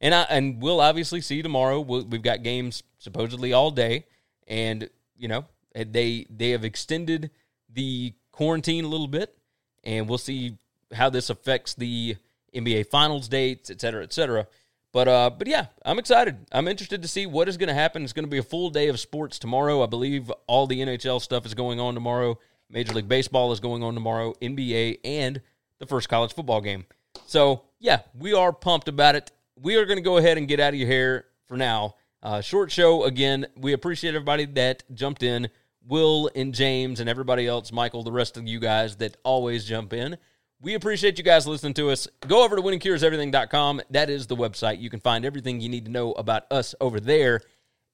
And 0.01 0.13
I 0.13 0.23
and 0.23 0.61
we'll 0.61 0.81
obviously 0.81 1.21
see 1.21 1.41
tomorrow. 1.41 1.79
we 1.79 2.03
we've 2.03 2.21
got 2.21 2.43
games 2.43 2.83
supposedly 2.97 3.53
all 3.53 3.71
day, 3.71 4.05
and 4.47 4.89
you 5.15 5.27
know 5.27 5.45
they 5.73 6.25
they 6.29 6.51
have 6.51 6.63
extended 6.63 7.31
the 7.73 8.13
quarantine 8.31 8.85
a 8.85 8.87
little 8.87 9.07
bit, 9.07 9.37
and 9.83 10.07
we'll 10.07 10.17
see 10.17 10.57
how 10.93 11.09
this 11.09 11.29
affects 11.29 11.73
the 11.73 12.17
NBA 12.53 12.87
Finals 12.87 13.27
dates, 13.27 13.69
et 13.69 13.79
cetera, 13.79 14.03
et 14.03 14.13
cetera. 14.13 14.47
But 14.91 15.07
uh, 15.07 15.29
but 15.29 15.47
yeah, 15.47 15.67
I'm 15.85 15.99
excited. 15.99 16.37
I'm 16.51 16.67
interested 16.67 17.01
to 17.01 17.07
see 17.07 17.25
what 17.25 17.47
is 17.47 17.57
going 17.57 17.69
to 17.69 17.73
happen. 17.73 18.03
It's 18.03 18.13
going 18.13 18.25
to 18.25 18.29
be 18.29 18.39
a 18.39 18.43
full 18.43 18.69
day 18.69 18.89
of 18.89 18.99
sports 18.99 19.39
tomorrow. 19.39 19.81
I 19.83 19.85
believe 19.85 20.31
all 20.47 20.67
the 20.67 20.81
NHL 20.81 21.21
stuff 21.21 21.45
is 21.45 21.53
going 21.53 21.79
on 21.79 21.93
tomorrow. 21.93 22.37
Major 22.69 22.93
League 22.93 23.07
Baseball 23.07 23.51
is 23.51 23.59
going 23.59 23.83
on 23.83 23.93
tomorrow. 23.93 24.33
NBA 24.41 24.99
and 25.03 25.41
the 25.79 25.85
first 25.85 26.09
college 26.09 26.33
football 26.33 26.61
game. 26.61 26.85
So 27.25 27.63
yeah, 27.79 28.01
we 28.17 28.33
are 28.33 28.51
pumped 28.51 28.87
about 28.87 29.15
it. 29.15 29.31
We 29.55 29.75
are 29.75 29.85
going 29.85 29.97
to 29.97 30.03
go 30.03 30.17
ahead 30.17 30.37
and 30.37 30.47
get 30.47 30.59
out 30.59 30.73
of 30.73 30.79
your 30.79 30.87
hair 30.87 31.25
for 31.45 31.55
now. 31.55 31.95
Uh, 32.23 32.41
short 32.41 32.71
show 32.71 33.03
again. 33.03 33.47
We 33.55 33.73
appreciate 33.73 34.13
everybody 34.13 34.45
that 34.45 34.83
jumped 34.93 35.23
in. 35.23 35.49
Will 35.87 36.29
and 36.35 36.53
James 36.53 36.99
and 36.99 37.09
everybody 37.09 37.47
else, 37.47 37.71
Michael, 37.71 38.03
the 38.03 38.11
rest 38.11 38.37
of 38.37 38.47
you 38.47 38.59
guys 38.59 38.97
that 38.97 39.17
always 39.23 39.65
jump 39.65 39.93
in. 39.93 40.17
We 40.61 40.75
appreciate 40.75 41.17
you 41.17 41.23
guys 41.23 41.47
listening 41.47 41.73
to 41.75 41.89
us. 41.89 42.07
Go 42.27 42.43
over 42.43 42.55
to 42.55 42.61
winningcureseverything.com. 42.61 43.81
That 43.89 44.09
is 44.11 44.27
the 44.27 44.35
website. 44.35 44.79
You 44.79 44.91
can 44.91 44.99
find 44.99 45.25
everything 45.25 45.59
you 45.59 45.69
need 45.69 45.85
to 45.85 45.91
know 45.91 46.11
about 46.11 46.43
us 46.51 46.75
over 46.79 46.99
there. 46.99 47.41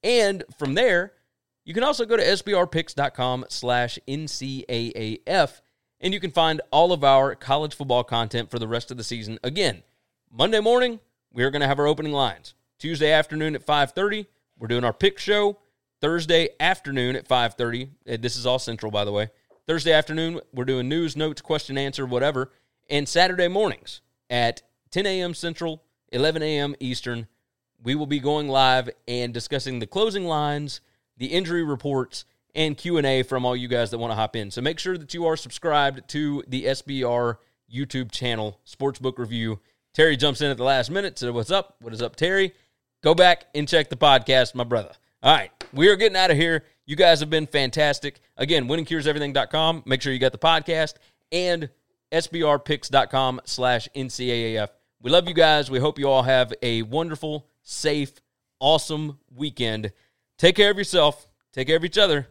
And 0.03 0.43
from 0.57 0.73
there, 0.73 1.13
you 1.63 1.73
can 1.73 1.83
also 1.83 2.05
go 2.05 2.17
to 2.17 2.23
sbrpicks.com 2.23 3.45
slash 3.49 3.99
NCAAF, 4.07 5.61
and 5.99 6.13
you 6.13 6.19
can 6.19 6.31
find 6.31 6.61
all 6.71 6.91
of 6.91 7.03
our 7.03 7.35
college 7.35 7.73
football 7.73 8.03
content 8.03 8.51
for 8.51 8.59
the 8.59 8.67
rest 8.67 8.91
of 8.91 8.97
the 8.97 9.03
season. 9.03 9.39
Again, 9.43 9.83
Monday 10.31 10.59
morning, 10.59 10.99
we're 11.33 11.51
going 11.51 11.61
to 11.61 11.67
have 11.67 11.79
our 11.79 11.87
opening 11.87 12.13
lines. 12.13 12.53
Tuesday 12.79 13.11
afternoon 13.11 13.55
at 13.55 13.65
5.30, 13.65 14.27
we're 14.57 14.67
doing 14.67 14.83
our 14.83 14.93
pick 14.93 15.19
show. 15.19 15.57
Thursday 15.99 16.49
afternoon 16.59 17.15
at 17.15 17.27
5.30, 17.27 17.89
uh, 18.09 18.17
this 18.19 18.35
is 18.37 18.45
all 18.45 18.59
central, 18.59 18.91
by 18.91 19.03
the 19.05 19.11
way. 19.11 19.29
Thursday 19.67 19.91
afternoon, 19.91 20.39
we're 20.53 20.65
doing 20.65 20.87
news, 20.87 21.17
notes, 21.17 21.41
question, 21.41 21.77
answer, 21.77 22.05
whatever. 22.05 22.51
And 22.89 23.07
Saturday 23.07 23.47
mornings 23.47 24.01
at 24.29 24.61
10 24.91 25.05
a.m. 25.05 25.33
Central, 25.33 25.83
11 26.11 26.41
a.m. 26.41 26.75
Eastern, 26.79 27.27
we 27.83 27.95
will 27.95 28.05
be 28.05 28.19
going 28.19 28.47
live 28.47 28.89
and 29.07 29.33
discussing 29.33 29.79
the 29.79 29.87
closing 29.87 30.25
lines, 30.25 30.81
the 31.17 31.27
injury 31.27 31.63
reports, 31.63 32.25
and 32.55 32.77
Q&A 32.77 33.23
from 33.23 33.45
all 33.45 33.55
you 33.55 33.67
guys 33.67 33.91
that 33.91 33.97
want 33.97 34.11
to 34.11 34.15
hop 34.15 34.35
in. 34.35 34.51
So 34.51 34.61
make 34.61 34.79
sure 34.79 34.97
that 34.97 35.13
you 35.13 35.25
are 35.25 35.35
subscribed 35.35 36.07
to 36.09 36.43
the 36.47 36.65
SBR 36.65 37.37
YouTube 37.71 38.11
channel, 38.11 38.59
Sportsbook 38.65 39.17
Review. 39.17 39.59
Terry 39.93 40.15
jumps 40.15 40.41
in 40.41 40.49
at 40.49 40.57
the 40.57 40.63
last 40.63 40.89
minute. 40.89 41.19
So 41.19 41.31
what's 41.31 41.51
up? 41.51 41.75
What 41.81 41.93
is 41.93 42.01
up, 42.01 42.15
Terry? 42.15 42.53
Go 43.03 43.13
back 43.13 43.45
and 43.53 43.67
check 43.67 43.89
the 43.89 43.97
podcast, 43.97 44.55
my 44.55 44.63
brother. 44.63 44.91
All 45.23 45.33
right, 45.35 45.51
we 45.73 45.89
are 45.89 45.95
getting 45.95 46.17
out 46.17 46.31
of 46.31 46.37
here. 46.37 46.63
You 46.85 46.95
guys 46.95 47.19
have 47.19 47.29
been 47.29 47.47
fantastic. 47.47 48.19
Again, 48.37 48.67
winningcureseverything.com. 48.67 49.83
Make 49.85 50.01
sure 50.01 50.13
you 50.13 50.19
got 50.19 50.31
the 50.31 50.37
podcast 50.37 50.93
and 51.31 51.69
sbrpicks.com 52.11 53.41
slash 53.45 53.89
NCAAF. 53.95 54.69
We 55.01 55.11
love 55.11 55.27
you 55.27 55.33
guys. 55.33 55.69
We 55.69 55.79
hope 55.79 55.99
you 55.99 56.09
all 56.09 56.23
have 56.23 56.53
a 56.61 56.83
wonderful, 56.83 57.47
safe, 57.63 58.13
awesome 58.59 59.19
weekend. 59.35 59.91
Take 60.37 60.55
care 60.55 60.71
of 60.71 60.77
yourself. 60.77 61.27
Take 61.51 61.67
care 61.67 61.77
of 61.77 61.85
each 61.85 61.97
other. 61.97 62.27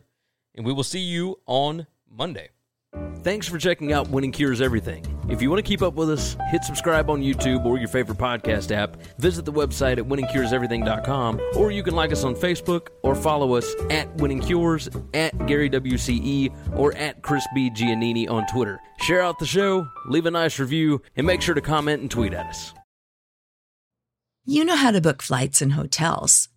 And 0.55 0.65
we 0.65 0.73
will 0.73 0.85
see 0.85 1.01
you 1.01 1.41
on 1.47 1.87
Monday. 2.11 2.51
Thanks 3.23 3.49
for 3.49 3.59
checking 3.59 3.93
out 3.93 4.09
Winning 4.09 4.33
Cures 4.33 4.61
Everything. 4.61 5.16
If 5.29 5.43
you 5.43 5.51
want 5.51 5.65
to 5.65 5.69
keep 5.69 5.83
up 5.83 5.95
with 5.95 6.09
us, 6.09 6.37
hit 6.51 6.63
subscribe 6.63 7.11
on 7.11 7.21
YouTube 7.21 7.65
or 7.65 7.79
your 7.79 7.89
favorite 7.89 8.19
podcast 8.19 8.71
app. 8.71 8.97
Visit 9.19 9.45
the 9.45 9.53
website 9.53 9.99
at 9.99 10.05
winningcureseverything.com, 10.05 11.41
or 11.57 11.73
you 11.73 11.83
can 11.83 11.97
like 11.97 12.13
us 12.13 12.23
on 12.23 12.35
Facebook 12.37 12.89
or 13.03 13.15
follow 13.15 13.55
us 13.55 13.75
at 13.91 14.15
Winning 14.17 14.41
Cures, 14.41 14.89
at 15.15 15.47
Gary 15.47 15.69
WCE, 15.69 16.55
or 16.77 16.95
at 16.97 17.23
Chris 17.23 17.47
B. 17.55 17.71
Giannini 17.71 18.31
on 18.31 18.47
Twitter. 18.47 18.79
Share 19.01 19.21
out 19.21 19.39
the 19.39 19.47
show, 19.47 19.87
leave 20.07 20.27
a 20.27 20.31
nice 20.31 20.59
review, 20.59 21.03
and 21.17 21.27
make 21.27 21.43
sure 21.43 21.55
to 21.55 21.61
comment 21.61 22.03
and 22.03 22.11
tweet 22.11 22.33
at 22.33 22.47
us. 22.47 22.73
You 24.45 24.65
know 24.65 24.77
how 24.77 24.93
to 24.93 25.01
book 25.01 25.23
flights 25.23 25.61
and 25.61 25.73
hotels. 25.73 26.49